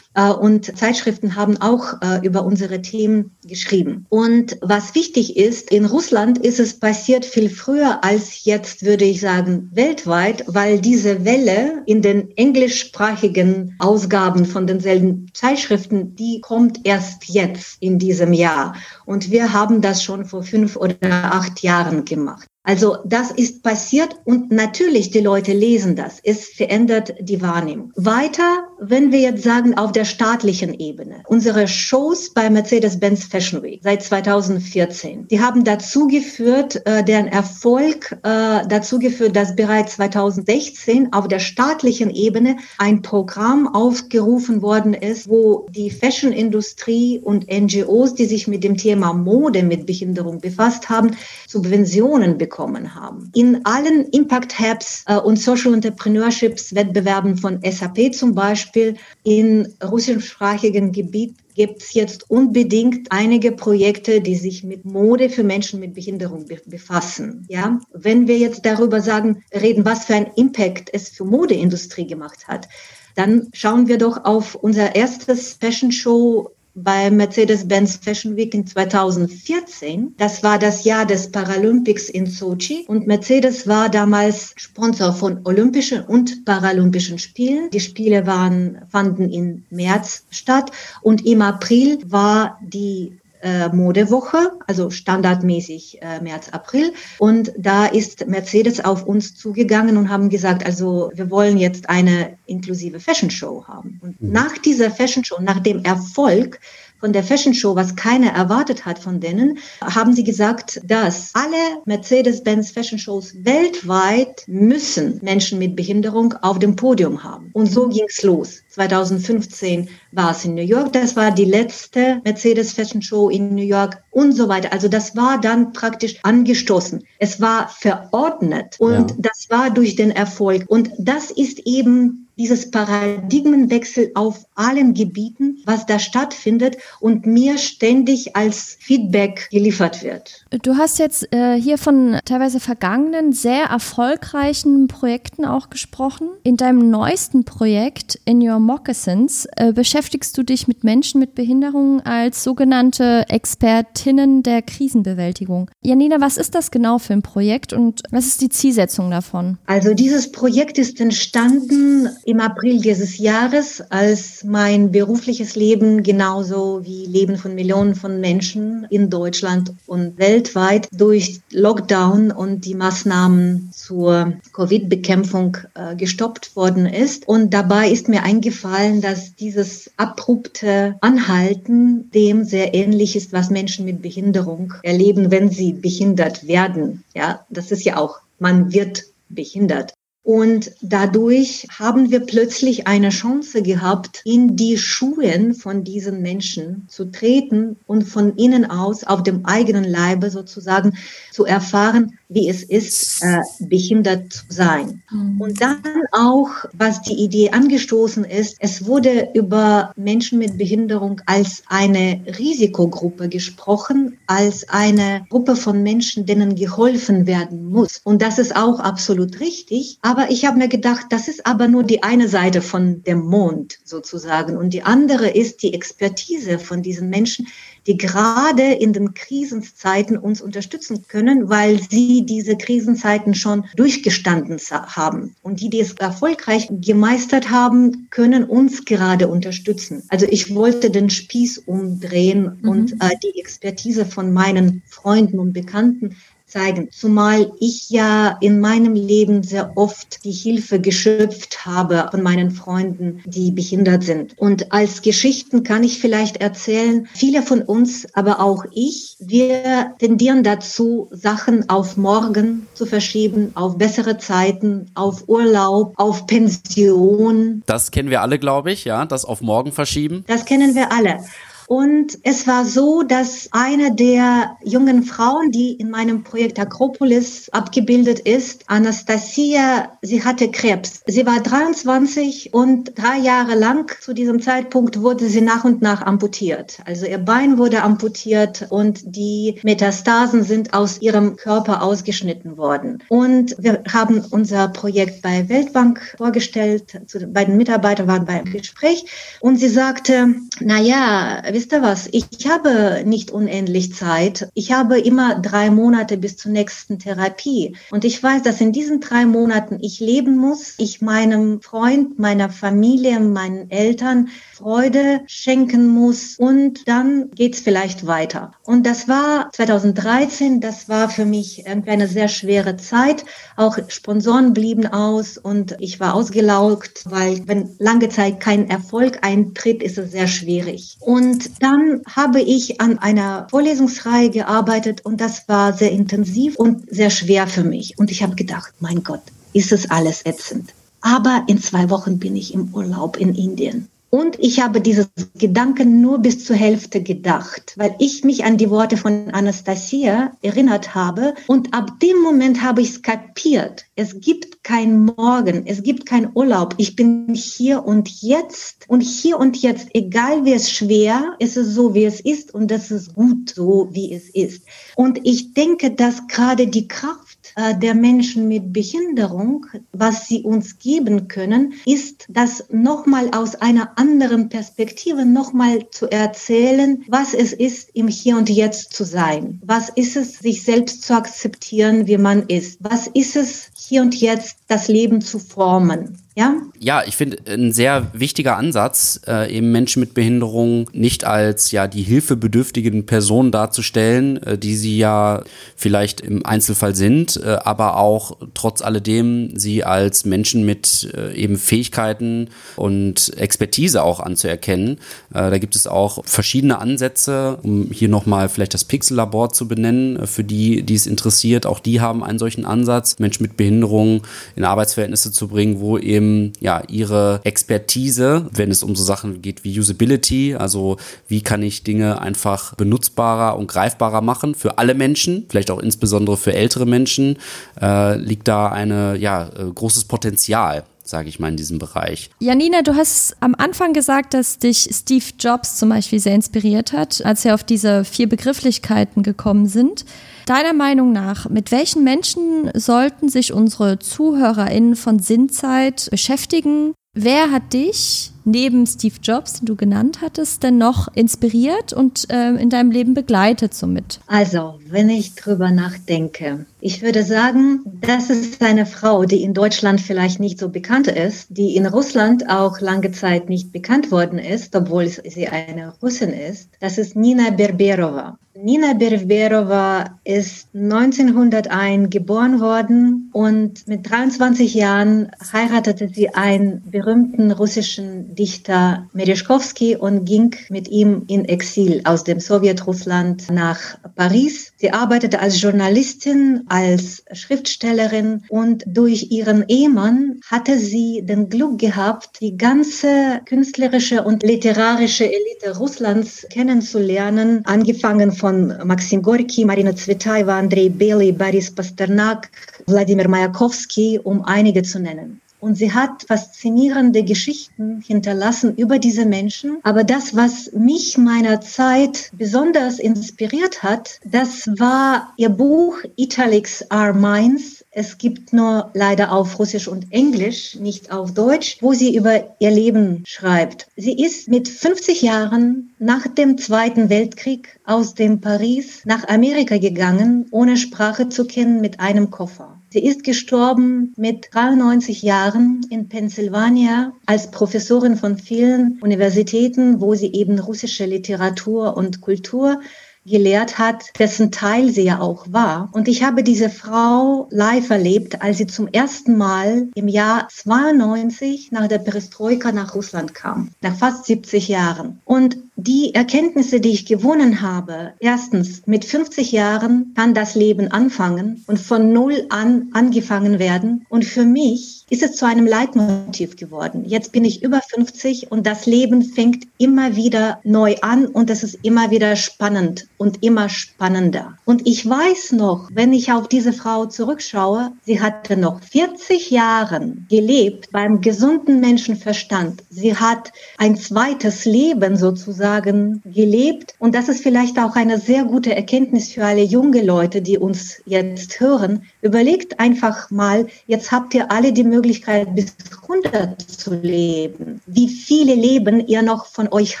und 0.22 0.76
Zeitschriften 0.76 1.36
haben 1.36 1.60
auch 1.60 2.00
äh, 2.00 2.24
über 2.26 2.44
unsere 2.44 2.80
Themen 2.80 3.36
geschrieben. 3.44 4.06
Und 4.08 4.56
was 4.62 4.94
wichtig 4.94 5.36
ist, 5.36 5.70
in 5.70 5.84
Russland 5.84 6.38
ist 6.38 6.58
es 6.58 6.78
passiert 6.78 7.24
viel 7.24 7.50
früher 7.50 8.02
als 8.02 8.44
jetzt, 8.44 8.84
würde 8.84 9.04
ich 9.04 9.20
sagen, 9.20 9.70
weltweit, 9.72 10.44
weil 10.46 10.80
diese 10.80 11.24
Welle 11.24 11.82
in 11.86 12.02
den 12.02 12.30
englischsprachigen 12.36 13.74
Ausgaben 13.78 14.46
von 14.46 14.66
denselben 14.66 15.30
Zeitschriften, 15.34 16.16
die 16.16 16.40
kommt 16.40 16.80
erst 16.84 17.24
jetzt 17.28 17.76
in 17.80 17.98
diesem 17.98 18.32
Jahr. 18.32 18.74
Und 19.04 19.30
wir 19.30 19.52
haben 19.52 19.82
das 19.82 20.02
schon 20.02 20.24
vor 20.24 20.42
fünf 20.42 20.76
oder 20.76 20.96
acht 21.02 21.62
Jahren 21.62 22.04
gemacht. 22.04 22.46
Also 22.66 22.96
das 23.04 23.30
ist 23.30 23.62
passiert 23.62 24.16
und 24.24 24.50
natürlich 24.50 25.10
die 25.10 25.20
Leute 25.20 25.52
lesen 25.52 25.94
das. 25.94 26.18
Es 26.24 26.48
verändert 26.48 27.14
die 27.20 27.40
Wahrnehmung. 27.40 27.92
Weiter, 27.94 28.64
wenn 28.80 29.12
wir 29.12 29.20
jetzt 29.20 29.44
sagen 29.44 29.78
auf 29.78 29.92
der 29.92 30.04
staatlichen 30.04 30.74
Ebene, 30.74 31.22
unsere 31.28 31.68
Shows 31.68 32.34
bei 32.34 32.50
Mercedes-Benz 32.50 33.26
Fashion 33.26 33.62
Week 33.62 33.80
seit 33.84 34.02
2014, 34.02 35.28
die 35.28 35.40
haben 35.40 35.62
dazu 35.62 36.08
geführt, 36.08 36.84
äh, 36.86 37.04
deren 37.04 37.28
Erfolg 37.28 38.18
äh, 38.24 38.66
dazu 38.66 38.98
geführt, 38.98 39.36
dass 39.36 39.54
bereits 39.54 39.94
2016 39.94 41.12
auf 41.12 41.28
der 41.28 41.38
staatlichen 41.38 42.10
Ebene 42.10 42.56
ein 42.78 43.00
Programm 43.00 43.72
aufgerufen 43.72 44.60
worden 44.60 44.92
ist, 44.92 45.28
wo 45.28 45.68
die 45.70 45.90
Fashion-Industrie 45.90 47.20
und 47.22 47.46
NGOs, 47.48 48.14
die 48.14 48.26
sich 48.26 48.48
mit 48.48 48.64
dem 48.64 48.76
Thema 48.76 49.12
Mode 49.12 49.62
mit 49.62 49.86
Behinderung 49.86 50.40
befasst 50.40 50.88
haben, 50.88 51.12
Subventionen 51.46 52.38
bekommen 52.38 52.55
bekommen 52.56 52.94
haben. 52.94 53.30
In 53.34 53.66
allen 53.66 54.06
Impact 54.12 54.58
Hubs 54.58 55.04
äh, 55.06 55.16
und 55.16 55.36
Social 55.38 55.74
Entrepreneurships 55.74 56.74
Wettbewerben 56.74 57.36
von 57.36 57.60
SAP 57.62 58.14
zum 58.14 58.34
Beispiel 58.34 58.96
in 59.24 59.74
russischsprachigen 59.84 60.90
Gebiet 60.90 61.34
gibt 61.54 61.82
es 61.82 61.92
jetzt 61.92 62.30
unbedingt 62.30 63.08
einige 63.10 63.52
Projekte, 63.52 64.22
die 64.22 64.36
sich 64.36 64.64
mit 64.64 64.86
Mode 64.86 65.28
für 65.28 65.44
Menschen 65.44 65.80
mit 65.80 65.94
Behinderung 65.94 66.46
be 66.46 66.56
befassen. 66.66 67.44
Ja, 67.48 67.78
wenn 67.92 68.26
wir 68.26 68.38
jetzt 68.38 68.64
darüber 68.64 69.00
sagen, 69.00 69.42
reden, 69.52 69.84
was 69.84 70.06
für 70.06 70.14
ein 70.14 70.30
Impact 70.36 70.88
es 70.92 71.10
für 71.10 71.24
Modeindustrie 71.24 72.06
gemacht 72.06 72.48
hat, 72.48 72.68
dann 73.16 73.48
schauen 73.54 73.88
wir 73.88 73.98
doch 73.98 74.24
auf 74.24 74.54
unser 74.54 74.94
erstes 74.94 75.54
Fashion 75.54 75.92
Show 75.92 76.55
bei 76.76 77.10
Mercedes-Benz 77.10 77.96
Fashion 77.96 78.36
Week 78.36 78.52
in 78.54 78.66
2014. 78.66 80.14
Das 80.18 80.42
war 80.42 80.58
das 80.58 80.84
Jahr 80.84 81.06
des 81.06 81.32
Paralympics 81.32 82.10
in 82.10 82.26
Sochi 82.26 82.84
und 82.86 83.06
Mercedes 83.06 83.66
war 83.66 83.88
damals 83.88 84.52
Sponsor 84.56 85.14
von 85.14 85.40
Olympischen 85.44 86.02
und 86.02 86.44
Paralympischen 86.44 87.18
Spielen. 87.18 87.70
Die 87.70 87.80
Spiele 87.80 88.26
waren, 88.26 88.82
fanden 88.90 89.30
im 89.30 89.64
März 89.70 90.26
statt 90.30 90.70
und 91.00 91.26
im 91.26 91.40
April 91.40 91.98
war 92.04 92.60
die 92.62 93.18
äh, 93.46 93.68
Modewoche, 93.68 94.58
also 94.66 94.90
standardmäßig 94.90 96.02
äh, 96.02 96.20
März, 96.20 96.48
April. 96.50 96.92
Und 97.18 97.52
da 97.56 97.86
ist 97.86 98.26
Mercedes 98.26 98.84
auf 98.84 99.06
uns 99.06 99.36
zugegangen 99.36 99.96
und 99.96 100.10
haben 100.10 100.30
gesagt, 100.30 100.66
also 100.66 101.12
wir 101.14 101.30
wollen 101.30 101.56
jetzt 101.56 101.88
eine 101.88 102.38
inklusive 102.46 102.98
Fashion 102.98 103.30
Show 103.30 103.64
haben. 103.68 104.00
Und 104.02 104.20
mhm. 104.20 104.32
nach 104.32 104.58
dieser 104.58 104.90
Fashion 104.90 105.24
Show, 105.24 105.36
nach 105.40 105.60
dem 105.60 105.84
Erfolg, 105.84 106.58
von 107.06 107.12
der 107.12 107.22
Fashion 107.22 107.54
Show, 107.54 107.76
was 107.76 107.94
keiner 107.94 108.32
erwartet 108.32 108.84
hat 108.84 108.98
von 108.98 109.20
denen, 109.20 109.58
haben 109.80 110.12
sie 110.12 110.24
gesagt, 110.24 110.80
dass 110.84 111.30
alle 111.34 111.80
Mercedes-Benz 111.84 112.72
Fashion 112.72 112.98
Shows 112.98 113.32
weltweit 113.44 114.42
müssen 114.48 115.20
Menschen 115.22 115.60
mit 115.60 115.76
Behinderung 115.76 116.34
auf 116.42 116.58
dem 116.58 116.74
Podium 116.74 117.22
haben. 117.22 117.50
Und 117.52 117.66
so 117.66 117.86
ging's 117.86 118.24
los. 118.24 118.64
2015 118.70 119.88
war 120.10 120.32
es 120.32 120.44
in 120.44 120.56
New 120.56 120.64
York. 120.64 120.94
Das 120.94 121.14
war 121.14 121.30
die 121.30 121.44
letzte 121.44 122.20
Mercedes 122.24 122.72
Fashion 122.72 123.02
Show 123.02 123.28
in 123.28 123.54
New 123.54 123.62
York 123.62 124.02
und 124.10 124.32
so 124.32 124.48
weiter. 124.48 124.72
Also 124.72 124.88
das 124.88 125.14
war 125.14 125.40
dann 125.40 125.72
praktisch 125.72 126.16
angestoßen. 126.24 127.04
Es 127.20 127.40
war 127.40 127.68
verordnet 127.68 128.80
und 128.80 129.12
ja. 129.12 129.16
das 129.18 129.46
war 129.48 129.70
durch 129.70 129.94
den 129.94 130.10
Erfolg. 130.10 130.64
Und 130.66 130.90
das 130.98 131.30
ist 131.30 131.60
eben 131.66 132.25
dieses 132.38 132.70
Paradigmenwechsel 132.70 134.10
auf 134.14 134.46
allen 134.54 134.94
Gebieten, 134.94 135.58
was 135.64 135.86
da 135.86 135.98
stattfindet 135.98 136.76
und 137.00 137.26
mir 137.26 137.58
ständig 137.58 138.36
als 138.36 138.76
Feedback 138.80 139.48
geliefert 139.50 140.02
wird. 140.02 140.44
Du 140.62 140.76
hast 140.76 140.98
jetzt 140.98 141.32
äh, 141.32 141.58
hier 141.60 141.78
von 141.78 142.18
teilweise 142.24 142.60
vergangenen, 142.60 143.32
sehr 143.32 143.64
erfolgreichen 143.64 144.86
Projekten 144.88 145.44
auch 145.44 145.70
gesprochen. 145.70 146.28
In 146.42 146.56
deinem 146.56 146.90
neuesten 146.90 147.44
Projekt, 147.44 148.18
In 148.24 148.46
Your 148.46 148.58
Moccasins, 148.58 149.46
äh, 149.56 149.72
beschäftigst 149.72 150.36
du 150.36 150.42
dich 150.42 150.68
mit 150.68 150.84
Menschen 150.84 151.20
mit 151.20 151.34
Behinderungen 151.34 152.00
als 152.00 152.44
sogenannte 152.44 153.24
Expertinnen 153.28 154.42
der 154.42 154.62
Krisenbewältigung. 154.62 155.70
Janina, 155.82 156.20
was 156.20 156.36
ist 156.36 156.54
das 156.54 156.70
genau 156.70 156.98
für 156.98 157.14
ein 157.14 157.22
Projekt 157.22 157.72
und 157.72 158.02
was 158.10 158.26
ist 158.26 158.40
die 158.42 158.50
Zielsetzung 158.50 159.10
davon? 159.10 159.58
Also 159.66 159.94
dieses 159.94 160.30
Projekt 160.32 160.78
ist 160.78 161.00
entstanden 161.00 162.08
im 162.26 162.40
April 162.40 162.80
dieses 162.80 163.18
Jahres, 163.18 163.80
als 163.88 164.42
mein 164.42 164.90
berufliches 164.90 165.54
Leben 165.54 166.02
genauso 166.02 166.84
wie 166.84 167.06
Leben 167.06 167.36
von 167.36 167.54
Millionen 167.54 167.94
von 167.94 168.20
Menschen 168.20 168.84
in 168.90 169.10
Deutschland 169.10 169.72
und 169.86 170.18
weltweit 170.18 170.88
durch 170.90 171.40
Lockdown 171.52 172.32
und 172.32 172.64
die 172.64 172.74
Maßnahmen 172.74 173.70
zur 173.72 174.32
Covid-Bekämpfung 174.52 175.56
äh, 175.74 175.94
gestoppt 175.94 176.56
worden 176.56 176.86
ist. 176.86 177.28
Und 177.28 177.54
dabei 177.54 177.90
ist 177.90 178.08
mir 178.08 178.24
eingefallen, 178.24 179.00
dass 179.00 179.36
dieses 179.36 179.92
abrupte 179.96 180.96
Anhalten 181.02 182.10
dem 182.10 182.42
sehr 182.42 182.74
ähnlich 182.74 183.14
ist, 183.14 183.32
was 183.32 183.50
Menschen 183.50 183.84
mit 183.84 184.02
Behinderung 184.02 184.74
erleben, 184.82 185.30
wenn 185.30 185.48
sie 185.48 185.72
behindert 185.72 186.48
werden. 186.48 187.04
Ja, 187.14 187.46
das 187.50 187.70
ist 187.70 187.84
ja 187.84 187.98
auch, 187.98 188.18
man 188.40 188.72
wird 188.72 189.04
behindert. 189.28 189.94
Und 190.26 190.72
dadurch 190.82 191.68
haben 191.70 192.10
wir 192.10 192.18
plötzlich 192.18 192.88
eine 192.88 193.10
Chance 193.10 193.62
gehabt, 193.62 194.22
in 194.24 194.56
die 194.56 194.76
Schuhen 194.76 195.54
von 195.54 195.84
diesen 195.84 196.20
Menschen 196.20 196.84
zu 196.88 197.04
treten 197.12 197.76
und 197.86 198.02
von 198.02 198.36
ihnen 198.36 198.68
aus 198.68 199.04
auf 199.04 199.22
dem 199.22 199.46
eigenen 199.46 199.84
Leibe 199.84 200.30
sozusagen 200.30 200.94
zu 201.30 201.44
erfahren, 201.44 202.18
wie 202.28 202.48
es 202.48 202.64
ist, 202.64 203.22
äh, 203.22 203.38
behindert 203.60 204.32
zu 204.32 204.44
sein. 204.48 205.02
Mhm. 205.12 205.40
Und 205.40 205.60
dann 205.60 205.82
auch, 206.10 206.50
was 206.72 207.02
die 207.02 207.14
Idee 207.14 207.50
angestoßen 207.50 208.24
ist, 208.24 208.56
es 208.58 208.84
wurde 208.84 209.28
über 209.34 209.92
Menschen 209.96 210.38
mit 210.38 210.58
Behinderung 210.58 211.20
als 211.26 211.62
eine 211.68 212.20
Risikogruppe 212.38 213.28
gesprochen, 213.28 214.18
als 214.26 214.68
eine 214.68 215.24
Gruppe 215.30 215.54
von 215.54 215.84
Menschen, 215.84 216.26
denen 216.26 216.56
geholfen 216.56 217.28
werden 217.28 217.70
muss. 217.70 218.00
Und 218.02 218.22
das 218.22 218.40
ist 218.40 218.56
auch 218.56 218.80
absolut 218.80 219.38
richtig. 219.38 219.98
Aber 220.02 220.15
ich 220.30 220.44
habe 220.44 220.58
mir 220.58 220.68
gedacht, 220.68 221.06
das 221.10 221.28
ist 221.28 221.46
aber 221.46 221.68
nur 221.68 221.82
die 221.82 222.02
eine 222.02 222.28
Seite 222.28 222.62
von 222.62 223.02
dem 223.04 223.20
Mond 223.20 223.78
sozusagen. 223.84 224.56
Und 224.56 224.70
die 224.70 224.82
andere 224.82 225.28
ist 225.28 225.62
die 225.62 225.74
Expertise 225.74 226.58
von 226.58 226.82
diesen 226.82 227.10
Menschen, 227.10 227.48
die 227.86 227.96
gerade 227.96 228.72
in 228.72 228.92
den 228.92 229.14
Krisenzeiten 229.14 230.16
uns 230.16 230.40
unterstützen 230.40 231.04
können, 231.06 231.48
weil 231.48 231.80
sie 231.80 232.26
diese 232.26 232.56
Krisenzeiten 232.56 233.34
schon 233.34 233.64
durchgestanden 233.76 234.58
haben. 234.58 235.36
Und 235.42 235.60
die, 235.60 235.70
die 235.70 235.80
es 235.80 235.92
erfolgreich 235.92 236.68
gemeistert 236.70 237.50
haben, 237.50 238.08
können 238.10 238.44
uns 238.44 238.84
gerade 238.84 239.28
unterstützen. 239.28 240.02
Also 240.08 240.26
ich 240.28 240.54
wollte 240.54 240.90
den 240.90 241.10
Spieß 241.10 241.58
umdrehen 241.66 242.58
mhm. 242.60 242.68
und 242.68 242.92
äh, 242.94 243.10
die 243.22 243.38
Expertise 243.38 244.04
von 244.04 244.32
meinen 244.32 244.82
Freunden 244.86 245.38
und 245.38 245.52
Bekannten 245.52 246.16
zeigen. 246.46 246.88
Zumal 246.92 247.52
ich 247.58 247.90
ja 247.90 248.36
in 248.40 248.60
meinem 248.60 248.94
Leben 248.94 249.42
sehr 249.42 249.72
oft 249.76 250.24
die 250.24 250.32
Hilfe 250.32 250.80
geschöpft 250.80 251.66
habe 251.66 252.08
von 252.10 252.22
meinen 252.22 252.50
Freunden, 252.50 253.22
die 253.26 253.50
behindert 253.50 254.04
sind. 254.04 254.38
Und 254.38 254.72
als 254.72 255.02
Geschichten 255.02 255.64
kann 255.64 255.82
ich 255.82 255.98
vielleicht 255.98 256.38
erzählen, 256.38 257.08
viele 257.14 257.42
von 257.42 257.62
uns, 257.62 258.06
aber 258.14 258.40
auch 258.40 258.64
ich, 258.72 259.16
wir 259.18 259.94
tendieren 259.98 260.42
dazu, 260.42 261.08
Sachen 261.10 261.68
auf 261.68 261.96
morgen 261.96 262.66
zu 262.74 262.86
verschieben, 262.86 263.50
auf 263.54 263.76
bessere 263.76 264.18
Zeiten, 264.18 264.90
auf 264.94 265.28
Urlaub, 265.28 265.94
auf 265.96 266.26
Pension. 266.26 267.62
Das 267.66 267.90
kennen 267.90 268.10
wir 268.10 268.22
alle, 268.22 268.38
glaube 268.38 268.70
ich, 268.70 268.84
ja, 268.84 269.04
das 269.04 269.24
auf 269.24 269.40
morgen 269.40 269.72
verschieben. 269.72 270.24
Das 270.26 270.44
kennen 270.44 270.74
wir 270.74 270.92
alle. 270.92 271.18
Und 271.66 272.18
es 272.22 272.46
war 272.46 272.64
so, 272.64 273.02
dass 273.02 273.48
eine 273.50 273.94
der 273.94 274.56
jungen 274.62 275.02
Frauen, 275.02 275.50
die 275.50 275.72
in 275.72 275.90
meinem 275.90 276.22
Projekt 276.22 276.58
Akropolis 276.58 277.48
abgebildet 277.50 278.20
ist, 278.20 278.64
Anastasia, 278.68 279.90
sie 280.02 280.24
hatte 280.24 280.50
Krebs. 280.50 281.00
Sie 281.06 281.26
war 281.26 281.40
23 281.40 282.54
und 282.54 282.92
drei 282.96 283.18
Jahre 283.18 283.54
lang 283.54 283.92
zu 284.00 284.14
diesem 284.14 284.40
Zeitpunkt 284.40 285.00
wurde 285.02 285.28
sie 285.28 285.40
nach 285.40 285.64
und 285.64 285.82
nach 285.82 286.02
amputiert. 286.02 286.78
Also 286.84 287.06
ihr 287.06 287.18
Bein 287.18 287.58
wurde 287.58 287.82
amputiert 287.82 288.66
und 288.70 289.16
die 289.16 289.58
Metastasen 289.62 290.44
sind 290.44 290.74
aus 290.74 291.00
ihrem 291.00 291.36
Körper 291.36 291.82
ausgeschnitten 291.82 292.56
worden. 292.56 293.02
Und 293.08 293.56
wir 293.58 293.82
haben 293.92 294.24
unser 294.30 294.68
Projekt 294.68 295.22
bei 295.22 295.48
Weltbank 295.48 296.14
vorgestellt. 296.16 297.00
Zu 297.06 297.18
den 297.18 297.32
beiden 297.32 297.56
Mitarbeitern 297.56 298.06
waren 298.06 298.26
beim 298.26 298.44
Gespräch 298.44 299.04
und 299.40 299.56
sie 299.56 299.68
sagte, 299.68 300.34
na 300.60 300.80
ja, 300.80 301.42
wisst 301.56 301.72
ihr 301.72 301.80
was, 301.80 302.06
ich 302.12 302.46
habe 302.46 303.02
nicht 303.06 303.30
unendlich 303.30 303.94
Zeit. 303.94 304.50
Ich 304.52 304.72
habe 304.72 305.00
immer 305.00 305.40
drei 305.40 305.70
Monate 305.70 306.18
bis 306.18 306.36
zur 306.36 306.52
nächsten 306.52 306.98
Therapie. 306.98 307.74
Und 307.90 308.04
ich 308.04 308.22
weiß, 308.22 308.42
dass 308.42 308.60
in 308.60 308.72
diesen 308.72 309.00
drei 309.00 309.24
Monaten 309.24 309.78
ich 309.80 309.98
leben 309.98 310.36
muss, 310.36 310.74
ich 310.76 311.00
meinem 311.00 311.62
Freund, 311.62 312.18
meiner 312.18 312.50
Familie, 312.50 313.20
meinen 313.20 313.70
Eltern 313.70 314.28
Freude 314.56 315.20
schenken 315.26 315.86
muss 315.86 316.36
und 316.38 316.88
dann 316.88 317.30
geht's 317.32 317.60
vielleicht 317.60 318.06
weiter. 318.06 318.52
Und 318.64 318.86
das 318.86 319.06
war 319.06 319.50
2013, 319.52 320.62
das 320.62 320.88
war 320.88 321.10
für 321.10 321.26
mich 321.26 321.66
irgendwie 321.66 321.90
eine 321.90 322.08
sehr 322.08 322.28
schwere 322.28 322.78
Zeit. 322.78 323.26
Auch 323.56 323.76
Sponsoren 323.88 324.54
blieben 324.54 324.86
aus 324.86 325.36
und 325.36 325.76
ich 325.78 326.00
war 326.00 326.14
ausgelaugt, 326.14 327.04
weil 327.04 327.46
wenn 327.46 327.76
lange 327.78 328.08
Zeit 328.08 328.40
kein 328.40 328.70
Erfolg 328.70 329.18
eintritt, 329.20 329.82
ist 329.82 329.98
es 329.98 330.12
sehr 330.12 330.26
schwierig. 330.26 330.96
Und 331.00 331.62
dann 331.62 332.00
habe 332.08 332.40
ich 332.40 332.80
an 332.80 332.98
einer 332.98 333.46
Vorlesungsreihe 333.50 334.30
gearbeitet 334.30 335.04
und 335.04 335.20
das 335.20 335.46
war 335.48 335.74
sehr 335.74 335.92
intensiv 335.92 336.56
und 336.56 336.90
sehr 336.90 337.10
schwer 337.10 337.46
für 337.46 337.64
mich. 337.64 337.98
Und 337.98 338.10
ich 338.10 338.22
habe 338.22 338.36
gedacht, 338.36 338.72
mein 338.80 339.02
Gott, 339.02 339.22
ist 339.52 339.72
es 339.72 339.90
alles 339.90 340.24
ätzend. 340.24 340.72
Aber 341.02 341.44
in 341.46 341.60
zwei 341.60 341.90
Wochen 341.90 342.18
bin 342.18 342.36
ich 342.36 342.54
im 342.54 342.74
Urlaub 342.74 343.16
in 343.16 343.34
Indien. 343.34 343.88
Und 344.08 344.38
ich 344.38 344.60
habe 344.60 344.80
dieses 344.80 345.08
Gedanken 345.36 346.00
nur 346.00 346.18
bis 346.18 346.44
zur 346.44 346.56
Hälfte 346.56 347.02
gedacht, 347.02 347.74
weil 347.76 347.94
ich 347.98 348.24
mich 348.24 348.44
an 348.44 348.56
die 348.56 348.70
Worte 348.70 348.96
von 348.96 349.30
Anastasia 349.30 350.32
erinnert 350.42 350.94
habe. 350.94 351.34
Und 351.48 351.74
ab 351.74 351.98
dem 352.00 352.22
Moment 352.22 352.62
habe 352.62 352.82
ich 352.82 352.90
es 352.90 353.02
kapiert. 353.02 353.84
Es 353.96 354.20
gibt 354.20 354.62
kein 354.62 355.04
Morgen, 355.04 355.66
es 355.66 355.82
gibt 355.82 356.06
kein 356.06 356.30
Urlaub. 356.34 356.74
Ich 356.78 356.94
bin 356.94 357.34
hier 357.34 357.84
und 357.84 358.08
jetzt. 358.22 358.84
Und 358.88 359.00
hier 359.00 359.38
und 359.38 359.56
jetzt, 359.56 359.88
egal 359.92 360.44
wie 360.44 360.52
es 360.52 360.70
schwer, 360.70 361.34
ist 361.40 361.56
es 361.56 361.74
so, 361.74 361.94
wie 361.94 362.04
es 362.04 362.20
ist. 362.20 362.54
Und 362.54 362.70
das 362.70 362.90
ist 362.92 363.14
gut 363.14 363.50
so, 363.54 363.88
wie 363.90 364.14
es 364.14 364.30
ist. 364.30 364.62
Und 364.94 365.20
ich 365.24 365.52
denke, 365.52 365.90
dass 365.90 366.26
gerade 366.28 366.68
die 366.68 366.86
Kraft 366.86 367.25
der 367.56 367.94
Menschen 367.94 368.48
mit 368.48 368.72
Behinderung, 368.72 369.66
was 369.92 370.28
sie 370.28 370.42
uns 370.42 370.78
geben 370.78 371.26
können, 371.28 371.72
ist 371.86 372.26
das 372.28 372.64
nochmal 372.70 373.30
aus 373.32 373.54
einer 373.54 373.98
anderen 373.98 374.48
Perspektive 374.48 375.24
nochmal 375.24 375.88
zu 375.90 376.10
erzählen, 376.10 377.02
was 377.08 377.32
es 377.32 377.52
ist, 377.52 377.90
im 377.94 378.08
Hier 378.08 378.36
und 378.36 378.50
Jetzt 378.50 378.92
zu 378.92 379.04
sein. 379.04 379.60
Was 379.64 379.88
ist 379.88 380.16
es, 380.16 380.38
sich 380.38 380.64
selbst 380.64 381.02
zu 381.02 381.14
akzeptieren, 381.14 382.06
wie 382.06 382.18
man 382.18 382.42
ist? 382.48 382.78
Was 382.80 383.06
ist 383.06 383.36
es, 383.36 383.70
hier 383.74 384.02
und 384.02 384.14
jetzt 384.20 384.58
das 384.68 384.88
Leben 384.88 385.20
zu 385.20 385.38
formen? 385.38 386.18
Ja, 386.38 386.54
ja 386.78 387.02
ich 387.06 387.16
finde 387.16 387.38
ein 387.48 387.72
sehr 387.72 388.08
wichtiger 388.12 388.58
Ansatz, 388.58 389.22
äh, 389.26 389.50
eben 389.56 389.72
Menschen 389.72 390.00
mit 390.00 390.12
Behinderung 390.12 390.90
nicht 390.92 391.24
als 391.24 391.70
ja 391.70 391.86
die 391.86 392.02
hilfebedürftigen 392.02 393.06
Personen 393.06 393.50
darzustellen, 393.50 394.42
äh, 394.42 394.58
die 394.58 394.76
sie 394.76 394.98
ja 394.98 395.42
vielleicht 395.76 396.20
im 396.20 396.44
Einzelfall 396.44 396.94
sind, 396.94 397.40
äh, 397.42 397.56
aber 397.64 397.96
auch 397.96 398.36
trotz 398.52 398.82
alledem 398.82 399.56
sie 399.56 399.82
als 399.84 400.26
Menschen 400.26 400.66
mit 400.66 401.10
äh, 401.16 401.32
eben 401.34 401.56
Fähigkeiten 401.56 402.50
und 402.76 403.32
Expertise 403.38 404.02
auch 404.02 404.20
anzuerkennen. 404.20 404.98
Äh, 405.32 405.50
da 405.50 405.56
gibt 405.56 405.74
es 405.74 405.86
auch 405.86 406.22
verschiedene 406.26 406.80
Ansätze, 406.80 407.58
um 407.62 407.88
hier 407.90 408.10
nochmal 408.10 408.50
vielleicht 408.50 408.74
das 408.74 408.84
Pixel-Labor 408.84 409.54
zu 409.54 409.68
benennen, 409.68 410.16
äh, 410.16 410.26
für 410.26 410.44
die, 410.44 410.82
die 410.82 410.96
es 410.96 411.06
interessiert. 411.06 411.64
Auch 411.64 411.80
die 411.80 412.02
haben 412.02 412.22
einen 412.22 412.38
solchen 412.38 412.66
Ansatz, 412.66 413.18
Menschen 413.20 413.42
mit 413.42 413.56
Behinderung 413.56 414.20
in 414.54 414.64
Arbeitsverhältnisse 414.64 415.32
zu 415.32 415.48
bringen, 415.48 415.80
wo 415.80 415.96
eben 415.96 416.25
eben 416.26 416.52
ja 416.60 416.82
ihre 416.88 417.40
Expertise, 417.44 418.48
wenn 418.52 418.70
es 418.70 418.82
um 418.82 418.96
so 418.96 419.04
Sachen 419.04 419.42
geht 419.42 419.64
wie 419.64 419.78
Usability, 419.78 420.54
also 420.54 420.96
wie 421.28 421.40
kann 421.40 421.62
ich 421.62 421.84
Dinge 421.84 422.20
einfach 422.20 422.74
benutzbarer 422.74 423.56
und 423.56 423.68
greifbarer 423.68 424.20
machen 424.20 424.54
für 424.54 424.78
alle 424.78 424.94
Menschen, 424.94 425.46
vielleicht 425.48 425.70
auch 425.70 425.78
insbesondere 425.78 426.36
für 426.36 426.54
ältere 426.54 426.86
Menschen, 426.86 427.38
äh, 427.80 428.16
liegt 428.16 428.48
da 428.48 428.68
eine 428.68 429.16
ja 429.16 429.48
äh, 429.48 429.70
großes 429.72 430.04
Potenzial 430.04 430.84
sage 431.08 431.28
ich 431.28 431.38
mal, 431.38 431.50
in 431.50 431.56
diesem 431.56 431.78
Bereich. 431.78 432.30
Janina, 432.40 432.82
du 432.82 432.96
hast 432.96 433.36
am 433.38 433.54
Anfang 433.54 433.92
gesagt, 433.92 434.34
dass 434.34 434.58
dich 434.58 434.88
Steve 434.92 435.24
Jobs 435.38 435.76
zum 435.76 435.90
Beispiel 435.90 436.18
sehr 436.18 436.34
inspiriert 436.34 436.92
hat, 436.92 437.24
als 437.24 437.44
wir 437.44 437.54
auf 437.54 437.62
diese 437.62 438.04
vier 438.04 438.28
Begrifflichkeiten 438.28 439.22
gekommen 439.22 439.68
sind. 439.68 440.04
Deiner 440.46 440.74
Meinung 440.74 441.10
nach, 441.10 441.48
mit 441.48 441.72
welchen 441.72 442.04
Menschen 442.04 442.70
sollten 442.72 443.28
sich 443.28 443.52
unsere 443.52 443.98
ZuhörerInnen 443.98 444.94
von 444.94 445.18
Sinnzeit 445.18 446.06
beschäftigen? 446.12 446.94
Wer 447.14 447.50
hat 447.50 447.72
dich 447.72 448.30
neben 448.44 448.86
Steve 448.86 449.16
Jobs, 449.20 449.54
den 449.54 449.66
du 449.66 449.74
genannt 449.74 450.20
hattest, 450.22 450.62
denn 450.62 450.78
noch 450.78 451.08
inspiriert 451.16 451.92
und 451.92 452.30
äh, 452.30 452.50
in 452.50 452.70
deinem 452.70 452.92
Leben 452.92 453.14
begleitet 453.14 453.74
somit? 453.74 454.20
Also, 454.28 454.78
wenn 454.88 455.10
ich 455.10 455.34
drüber 455.34 455.72
nachdenke, 455.72 456.66
ich 456.80 457.02
würde 457.02 457.24
sagen, 457.24 457.80
das 457.84 458.30
ist 458.30 458.62
eine 458.62 458.86
Frau, 458.86 459.24
die 459.24 459.42
in 459.42 459.52
Deutschland 459.52 460.00
vielleicht 460.00 460.38
nicht 460.38 460.60
so 460.60 460.68
bekannt 460.68 461.08
ist, 461.08 461.48
die 461.48 461.74
in 461.74 461.86
Russland 461.86 462.48
auch 462.48 462.80
lange 462.80 463.10
Zeit 463.10 463.48
nicht 463.48 463.72
bekannt 463.72 464.12
worden 464.12 464.38
ist, 464.38 464.76
obwohl 464.76 465.08
sie 465.08 465.48
eine 465.48 465.94
Russin 466.00 466.30
ist. 466.30 466.68
Das 466.78 466.98
ist 466.98 467.16
Nina 467.16 467.50
Berberova. 467.50 468.38
Nina 468.62 468.94
Berberova 468.94 470.18
ist 470.24 470.68
1901 470.74 472.08
geboren 472.08 472.60
worden 472.60 473.28
und 473.34 473.86
mit 473.86 474.08
23 474.10 474.72
Jahren 474.72 475.30
heiratete 475.52 476.08
sie 476.08 476.30
einen 476.30 476.82
berühmten 476.90 477.50
russischen 477.50 478.34
Dichter 478.34 479.08
Merezhkovsky 479.12 479.96
und 479.96 480.24
ging 480.24 480.54
mit 480.70 480.88
ihm 480.88 481.24
in 481.28 481.44
Exil 481.44 482.00
aus 482.04 482.24
dem 482.24 482.40
Sowjetrussland 482.40 483.50
nach 483.50 483.98
Paris. 484.14 484.72
Sie 484.76 484.90
arbeitete 484.90 485.40
als 485.40 485.60
Journalistin, 485.60 486.62
als 486.68 487.24
Schriftstellerin 487.32 488.44
und 488.48 488.84
durch 488.86 489.30
ihren 489.30 489.68
Ehemann 489.68 490.40
hatte 490.50 490.78
sie 490.78 491.22
den 491.22 491.50
Glück 491.50 491.78
gehabt, 491.78 492.40
die 492.40 492.56
ganze 492.56 493.40
künstlerische 493.44 494.24
und 494.24 494.42
literarische 494.42 495.26
Elite 495.26 495.76
Russlands 495.78 496.46
kennenzulernen, 496.50 497.60
angefangen 497.66 498.32
von 498.32 498.45
Maxim 498.84 499.22
Gorki, 499.22 499.64
Marina 499.64 499.92
Tsvetaeva, 499.92 500.58
Andrei 500.58 500.88
Bely, 500.88 501.32
Boris 501.32 501.70
Pasternak, 501.70 502.48
Wladimir 502.86 503.28
Mayakovsky, 503.28 504.18
um 504.22 504.42
einige 504.44 504.82
zu 504.82 504.98
nennen. 504.98 505.40
Und 505.60 505.76
sie 505.76 505.92
hat 505.92 506.24
faszinierende 506.24 507.24
Geschichten 507.24 508.02
hinterlassen 508.06 508.76
über 508.76 508.98
diese 508.98 509.24
Menschen. 509.24 509.78
Aber 509.82 510.04
das, 510.04 510.36
was 510.36 510.72
mich 510.72 511.18
meiner 511.18 511.60
Zeit 511.60 512.30
besonders 512.32 512.98
inspiriert 512.98 513.82
hat, 513.82 514.20
das 514.24 514.68
war 514.78 515.32
ihr 515.36 515.48
Buch 515.48 515.98
Italics 516.16 516.90
Are 516.90 517.14
Minds. 517.14 517.84
Es 517.90 518.18
gibt 518.18 518.52
nur 518.52 518.90
leider 518.92 519.32
auf 519.32 519.58
Russisch 519.58 519.88
und 519.88 520.12
Englisch, 520.12 520.76
nicht 520.76 521.10
auf 521.10 521.32
Deutsch, 521.32 521.78
wo 521.80 521.94
sie 521.94 522.14
über 522.14 522.56
ihr 522.58 522.70
Leben 522.70 523.22
schreibt. 523.26 523.86
Sie 523.96 524.22
ist 524.22 524.48
mit 524.48 524.68
50 524.68 525.22
Jahren 525.22 525.94
nach 525.98 526.26
dem 526.26 526.58
Zweiten 526.58 527.08
Weltkrieg 527.08 527.80
aus 527.86 528.14
dem 528.14 528.40
Paris 528.40 529.02
nach 529.06 529.26
Amerika 529.28 529.78
gegangen, 529.78 530.46
ohne 530.50 530.76
Sprache 530.76 531.28
zu 531.28 531.46
kennen, 531.46 531.80
mit 531.80 532.00
einem 532.00 532.30
Koffer. 532.30 532.75
Sie 532.88 533.04
ist 533.04 533.24
gestorben 533.24 534.14
mit 534.16 534.48
93 534.52 535.22
Jahren 535.22 535.80
in 535.90 536.08
Pennsylvania 536.08 537.12
als 537.26 537.50
Professorin 537.50 538.16
von 538.16 538.38
vielen 538.38 539.00
Universitäten, 539.02 540.00
wo 540.00 540.14
sie 540.14 540.32
eben 540.32 540.58
russische 540.58 541.04
Literatur 541.04 541.96
und 541.96 542.20
Kultur 542.20 542.80
gelehrt 543.26 543.78
hat, 543.78 544.04
dessen 544.18 544.52
Teil 544.52 544.90
sie 544.90 545.02
ja 545.02 545.20
auch 545.20 545.46
war. 545.50 545.90
Und 545.92 546.08
ich 546.08 546.22
habe 546.22 546.42
diese 546.42 546.70
Frau 546.70 547.48
live 547.50 547.90
erlebt, 547.90 548.40
als 548.40 548.58
sie 548.58 548.66
zum 548.66 548.86
ersten 548.88 549.36
Mal 549.36 549.88
im 549.94 550.08
Jahr 550.08 550.48
92 550.48 551.72
nach 551.72 551.88
der 551.88 551.98
Perestroika 551.98 552.72
nach 552.72 552.94
Russland 552.94 553.34
kam, 553.34 553.70
nach 553.80 553.96
fast 553.96 554.26
70 554.26 554.68
Jahren. 554.68 555.20
Und 555.24 555.58
die 555.86 556.14
Erkenntnisse, 556.14 556.80
die 556.80 556.90
ich 556.90 557.06
gewonnen 557.06 557.60
habe, 557.60 558.14
erstens, 558.18 558.82
mit 558.86 559.04
50 559.04 559.52
Jahren 559.52 560.12
kann 560.16 560.34
das 560.34 560.54
Leben 560.54 560.90
anfangen 560.90 561.64
und 561.68 561.78
von 561.78 562.12
Null 562.12 562.46
an 562.48 562.88
angefangen 562.92 563.58
werden. 563.58 564.04
Und 564.08 564.24
für 564.24 564.44
mich 564.44 565.04
ist 565.08 565.22
es 565.22 565.36
zu 565.36 565.46
einem 565.46 565.66
Leitmotiv 565.66 566.56
geworden. 566.56 567.04
Jetzt 567.06 567.30
bin 567.30 567.44
ich 567.44 567.62
über 567.62 567.80
50 567.80 568.50
und 568.50 568.66
das 568.66 568.86
Leben 568.86 569.22
fängt 569.22 569.68
immer 569.78 570.16
wieder 570.16 570.58
neu 570.64 570.96
an 571.02 571.26
und 571.26 571.50
es 571.50 571.62
ist 571.62 571.78
immer 571.82 572.10
wieder 572.10 572.34
spannend 572.34 573.06
und 573.16 573.44
immer 573.44 573.68
spannender. 573.68 574.58
Und 574.64 574.86
ich 574.86 575.08
weiß 575.08 575.52
noch, 575.52 575.90
wenn 575.92 576.12
ich 576.12 576.32
auf 576.32 576.48
diese 576.48 576.72
Frau 576.72 577.06
zurückschaue, 577.06 577.92
sie 578.04 578.20
hatte 578.20 578.56
noch 578.56 578.82
40 578.82 579.50
Jahre 579.50 580.14
gelebt 580.28 580.90
beim 580.90 581.20
gesunden 581.20 581.80
Menschenverstand. 581.80 582.82
Sie 582.90 583.14
hat 583.14 583.52
ein 583.78 583.96
zweites 583.96 584.64
Leben 584.64 585.16
sozusagen 585.16 585.75
gelebt 585.80 586.94
und 586.98 587.14
das 587.14 587.28
ist 587.28 587.42
vielleicht 587.42 587.78
auch 587.78 587.96
eine 587.96 588.18
sehr 588.18 588.44
gute 588.44 588.74
Erkenntnis 588.74 589.32
für 589.32 589.44
alle 589.44 589.62
junge 589.62 590.02
Leute, 590.02 590.42
die 590.42 590.58
uns 590.58 591.02
jetzt 591.06 591.60
hören. 591.60 592.02
Überlegt 592.22 592.80
einfach 592.80 593.30
mal, 593.30 593.66
jetzt 593.86 594.12
habt 594.12 594.34
ihr 594.34 594.50
alle 594.50 594.72
die 594.72 594.84
Möglichkeit, 594.84 595.54
bis 595.54 595.74
100 596.02 596.60
zu 596.60 596.94
leben. 596.94 597.80
Wie 597.86 598.08
viele 598.08 598.54
Leben 598.54 599.06
ihr 599.06 599.22
noch 599.22 599.46
von 599.46 599.72
euch 599.72 600.00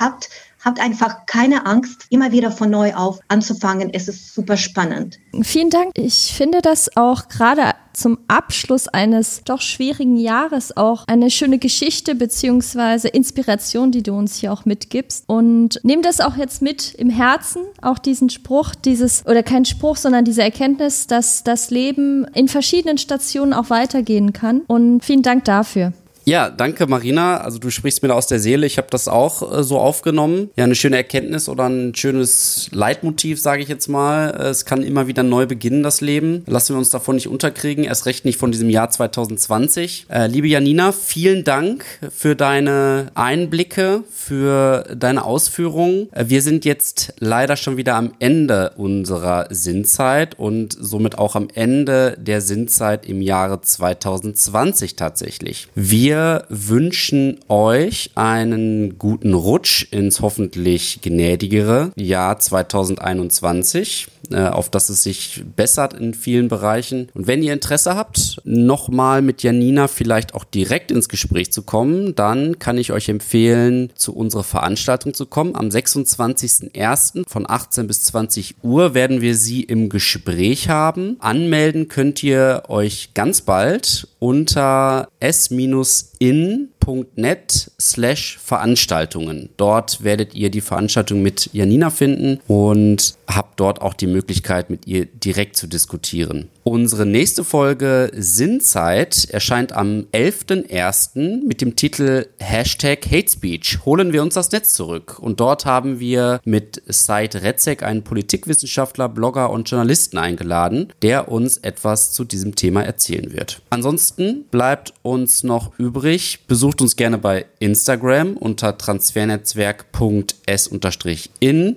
habt, 0.00 0.28
habt 0.66 0.80
einfach 0.80 1.24
keine 1.26 1.64
Angst, 1.64 2.06
immer 2.10 2.32
wieder 2.32 2.50
von 2.50 2.68
neu 2.68 2.92
auf 2.92 3.20
anzufangen. 3.28 3.88
Es 3.94 4.08
ist 4.08 4.34
super 4.34 4.56
spannend. 4.56 5.18
Vielen 5.42 5.70
Dank. 5.70 5.92
Ich 5.94 6.34
finde 6.34 6.60
das 6.60 6.96
auch 6.96 7.28
gerade 7.28 7.72
zum 7.92 8.18
Abschluss 8.28 8.88
eines 8.88 9.42
doch 9.44 9.62
schwierigen 9.62 10.16
Jahres 10.16 10.76
auch 10.76 11.04
eine 11.06 11.30
schöne 11.30 11.58
Geschichte 11.58 12.14
beziehungsweise 12.14 13.08
Inspiration, 13.08 13.90
die 13.92 14.02
du 14.02 14.12
uns 14.12 14.36
hier 14.36 14.52
auch 14.52 14.64
mitgibst. 14.64 15.24
Und 15.28 15.80
nimm 15.84 16.02
das 16.02 16.20
auch 16.20 16.36
jetzt 16.36 16.60
mit 16.60 16.94
im 16.94 17.10
Herzen, 17.10 17.62
auch 17.80 17.98
diesen 17.98 18.28
Spruch, 18.28 18.74
dieses, 18.74 19.24
oder 19.24 19.42
kein 19.44 19.64
Spruch, 19.64 19.96
sondern 19.96 20.24
diese 20.24 20.42
Erkenntnis, 20.42 21.06
dass 21.06 21.44
das 21.44 21.70
Leben 21.70 22.26
in 22.34 22.48
verschiedenen 22.48 22.98
Stationen 22.98 23.54
auch 23.54 23.70
weitergehen 23.70 24.32
kann. 24.32 24.62
Und 24.66 25.04
vielen 25.04 25.22
Dank 25.22 25.44
dafür. 25.44 25.92
Ja, 26.28 26.50
danke 26.50 26.88
Marina. 26.88 27.36
Also 27.36 27.60
du 27.60 27.70
sprichst 27.70 28.02
mir 28.02 28.08
da 28.08 28.14
aus 28.14 28.26
der 28.26 28.40
Seele. 28.40 28.66
Ich 28.66 28.78
habe 28.78 28.88
das 28.90 29.06
auch 29.06 29.58
äh, 29.58 29.62
so 29.62 29.78
aufgenommen. 29.78 30.50
Ja, 30.56 30.64
eine 30.64 30.74
schöne 30.74 30.96
Erkenntnis 30.96 31.48
oder 31.48 31.68
ein 31.68 31.94
schönes 31.94 32.68
Leitmotiv, 32.72 33.40
sage 33.40 33.62
ich 33.62 33.68
jetzt 33.68 33.86
mal. 33.86 34.30
Äh, 34.30 34.48
es 34.48 34.64
kann 34.64 34.82
immer 34.82 35.06
wieder 35.06 35.22
neu 35.22 35.46
beginnen, 35.46 35.84
das 35.84 36.00
Leben. 36.00 36.42
Lassen 36.48 36.74
wir 36.74 36.78
uns 36.78 36.90
davon 36.90 37.14
nicht 37.14 37.28
unterkriegen. 37.28 37.84
Erst 37.84 38.06
recht 38.06 38.24
nicht 38.24 38.40
von 38.40 38.50
diesem 38.50 38.70
Jahr 38.70 38.90
2020. 38.90 40.06
Äh, 40.10 40.26
liebe 40.26 40.48
Janina, 40.48 40.90
vielen 40.90 41.44
Dank 41.44 41.84
für 42.12 42.34
deine 42.34 43.12
Einblicke, 43.14 44.02
für 44.12 44.96
deine 44.96 45.24
Ausführungen. 45.24 46.08
Äh, 46.10 46.24
wir 46.26 46.42
sind 46.42 46.64
jetzt 46.64 47.14
leider 47.20 47.56
schon 47.56 47.76
wieder 47.76 47.94
am 47.94 48.14
Ende 48.18 48.72
unserer 48.76 49.46
Sinnzeit 49.50 50.36
und 50.36 50.76
somit 50.76 51.18
auch 51.18 51.36
am 51.36 51.46
Ende 51.54 52.18
der 52.20 52.40
Sinnzeit 52.40 53.06
im 53.06 53.22
Jahre 53.22 53.60
2020 53.60 54.96
tatsächlich. 54.96 55.68
Wir 55.76 56.15
wir 56.16 56.44
wünschen 56.48 57.40
euch 57.48 58.12
einen 58.14 58.98
guten 58.98 59.34
Rutsch 59.34 59.86
ins 59.90 60.20
hoffentlich 60.22 61.00
gnädigere 61.02 61.92
Jahr 61.94 62.38
2021 62.38 64.08
äh, 64.08 64.15
auf 64.34 64.70
das 64.70 64.88
es 64.88 65.02
sich 65.02 65.44
bessert 65.56 65.94
in 65.94 66.14
vielen 66.14 66.48
Bereichen. 66.48 67.08
Und 67.14 67.26
wenn 67.26 67.42
ihr 67.42 67.52
Interesse 67.52 67.96
habt, 67.96 68.40
nochmal 68.44 69.22
mit 69.22 69.42
Janina 69.42 69.88
vielleicht 69.88 70.34
auch 70.34 70.44
direkt 70.44 70.90
ins 70.90 71.08
Gespräch 71.08 71.52
zu 71.52 71.62
kommen, 71.62 72.14
dann 72.14 72.58
kann 72.58 72.78
ich 72.78 72.92
euch 72.92 73.08
empfehlen, 73.08 73.92
zu 73.94 74.14
unserer 74.14 74.44
Veranstaltung 74.44 75.14
zu 75.14 75.26
kommen. 75.26 75.54
Am 75.54 75.68
26.01. 75.68 77.28
von 77.28 77.48
18 77.48 77.86
bis 77.86 78.02
20 78.04 78.56
Uhr 78.62 78.94
werden 78.94 79.20
wir 79.20 79.34
sie 79.36 79.62
im 79.62 79.88
Gespräch 79.88 80.68
haben. 80.68 81.16
Anmelden 81.20 81.88
könnt 81.88 82.22
ihr 82.22 82.64
euch 82.68 83.10
ganz 83.14 83.42
bald 83.42 84.08
unter 84.18 85.08
s-in 85.20 86.68
www.janina.net 86.86 87.70
slash 87.80 88.38
Veranstaltungen. 88.38 89.50
Dort 89.56 90.02
werdet 90.02 90.34
ihr 90.34 90.50
die 90.50 90.60
Veranstaltung 90.60 91.22
mit 91.22 91.50
Janina 91.52 91.90
finden 91.90 92.40
und 92.46 93.16
habt 93.26 93.60
dort 93.60 93.80
auch 93.82 93.94
die 93.94 94.06
Möglichkeit, 94.06 94.70
mit 94.70 94.86
ihr 94.86 95.06
direkt 95.06 95.56
zu 95.56 95.66
diskutieren. 95.66 96.48
Unsere 96.62 97.06
nächste 97.06 97.44
Folge 97.44 98.10
Sinnzeit 98.14 99.28
erscheint 99.30 99.72
am 99.72 100.06
11.01. 100.12 101.46
mit 101.46 101.60
dem 101.60 101.76
Titel 101.76 102.26
Hashtag 102.38 103.06
Hate 103.06 103.30
Speech. 103.30 103.84
Holen 103.84 104.12
wir 104.12 104.22
uns 104.22 104.34
das 104.34 104.50
Netz 104.50 104.74
zurück. 104.74 105.18
Und 105.20 105.40
dort 105.40 105.64
haben 105.64 106.00
wir 106.00 106.40
mit 106.44 106.82
Said 106.86 107.36
Retzek 107.36 107.82
einen 107.82 108.02
Politikwissenschaftler, 108.02 109.08
Blogger 109.08 109.50
und 109.50 109.70
Journalisten 109.70 110.18
eingeladen, 110.18 110.92
der 111.02 111.30
uns 111.30 111.56
etwas 111.58 112.12
zu 112.12 112.24
diesem 112.24 112.56
Thema 112.56 112.82
erzählen 112.82 113.32
wird. 113.32 113.62
Ansonsten 113.70 114.44
bleibt 114.50 114.92
uns 115.02 115.44
noch 115.44 115.78
übrig, 115.78 116.40
besucht 116.76 116.82
uns 116.82 116.96
gerne 116.96 117.16
bei 117.16 117.46
Instagram 117.58 118.36
unter 118.36 118.76
transfernetzwerk.s-in 118.76 121.76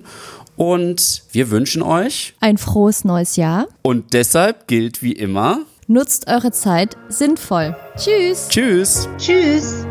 und 0.57 1.23
wir 1.31 1.51
wünschen 1.51 1.81
euch 1.81 2.33
ein 2.41 2.57
frohes 2.57 3.05
neues 3.05 3.37
Jahr. 3.37 3.67
Und 3.81 4.13
deshalb 4.13 4.67
gilt 4.67 5.01
wie 5.01 5.13
immer, 5.13 5.61
nutzt 5.87 6.27
eure 6.27 6.51
Zeit 6.51 6.97
sinnvoll. 7.07 7.77
Tschüss. 7.95 8.49
Tschüss. 8.49 9.07
Tschüss. 9.17 9.85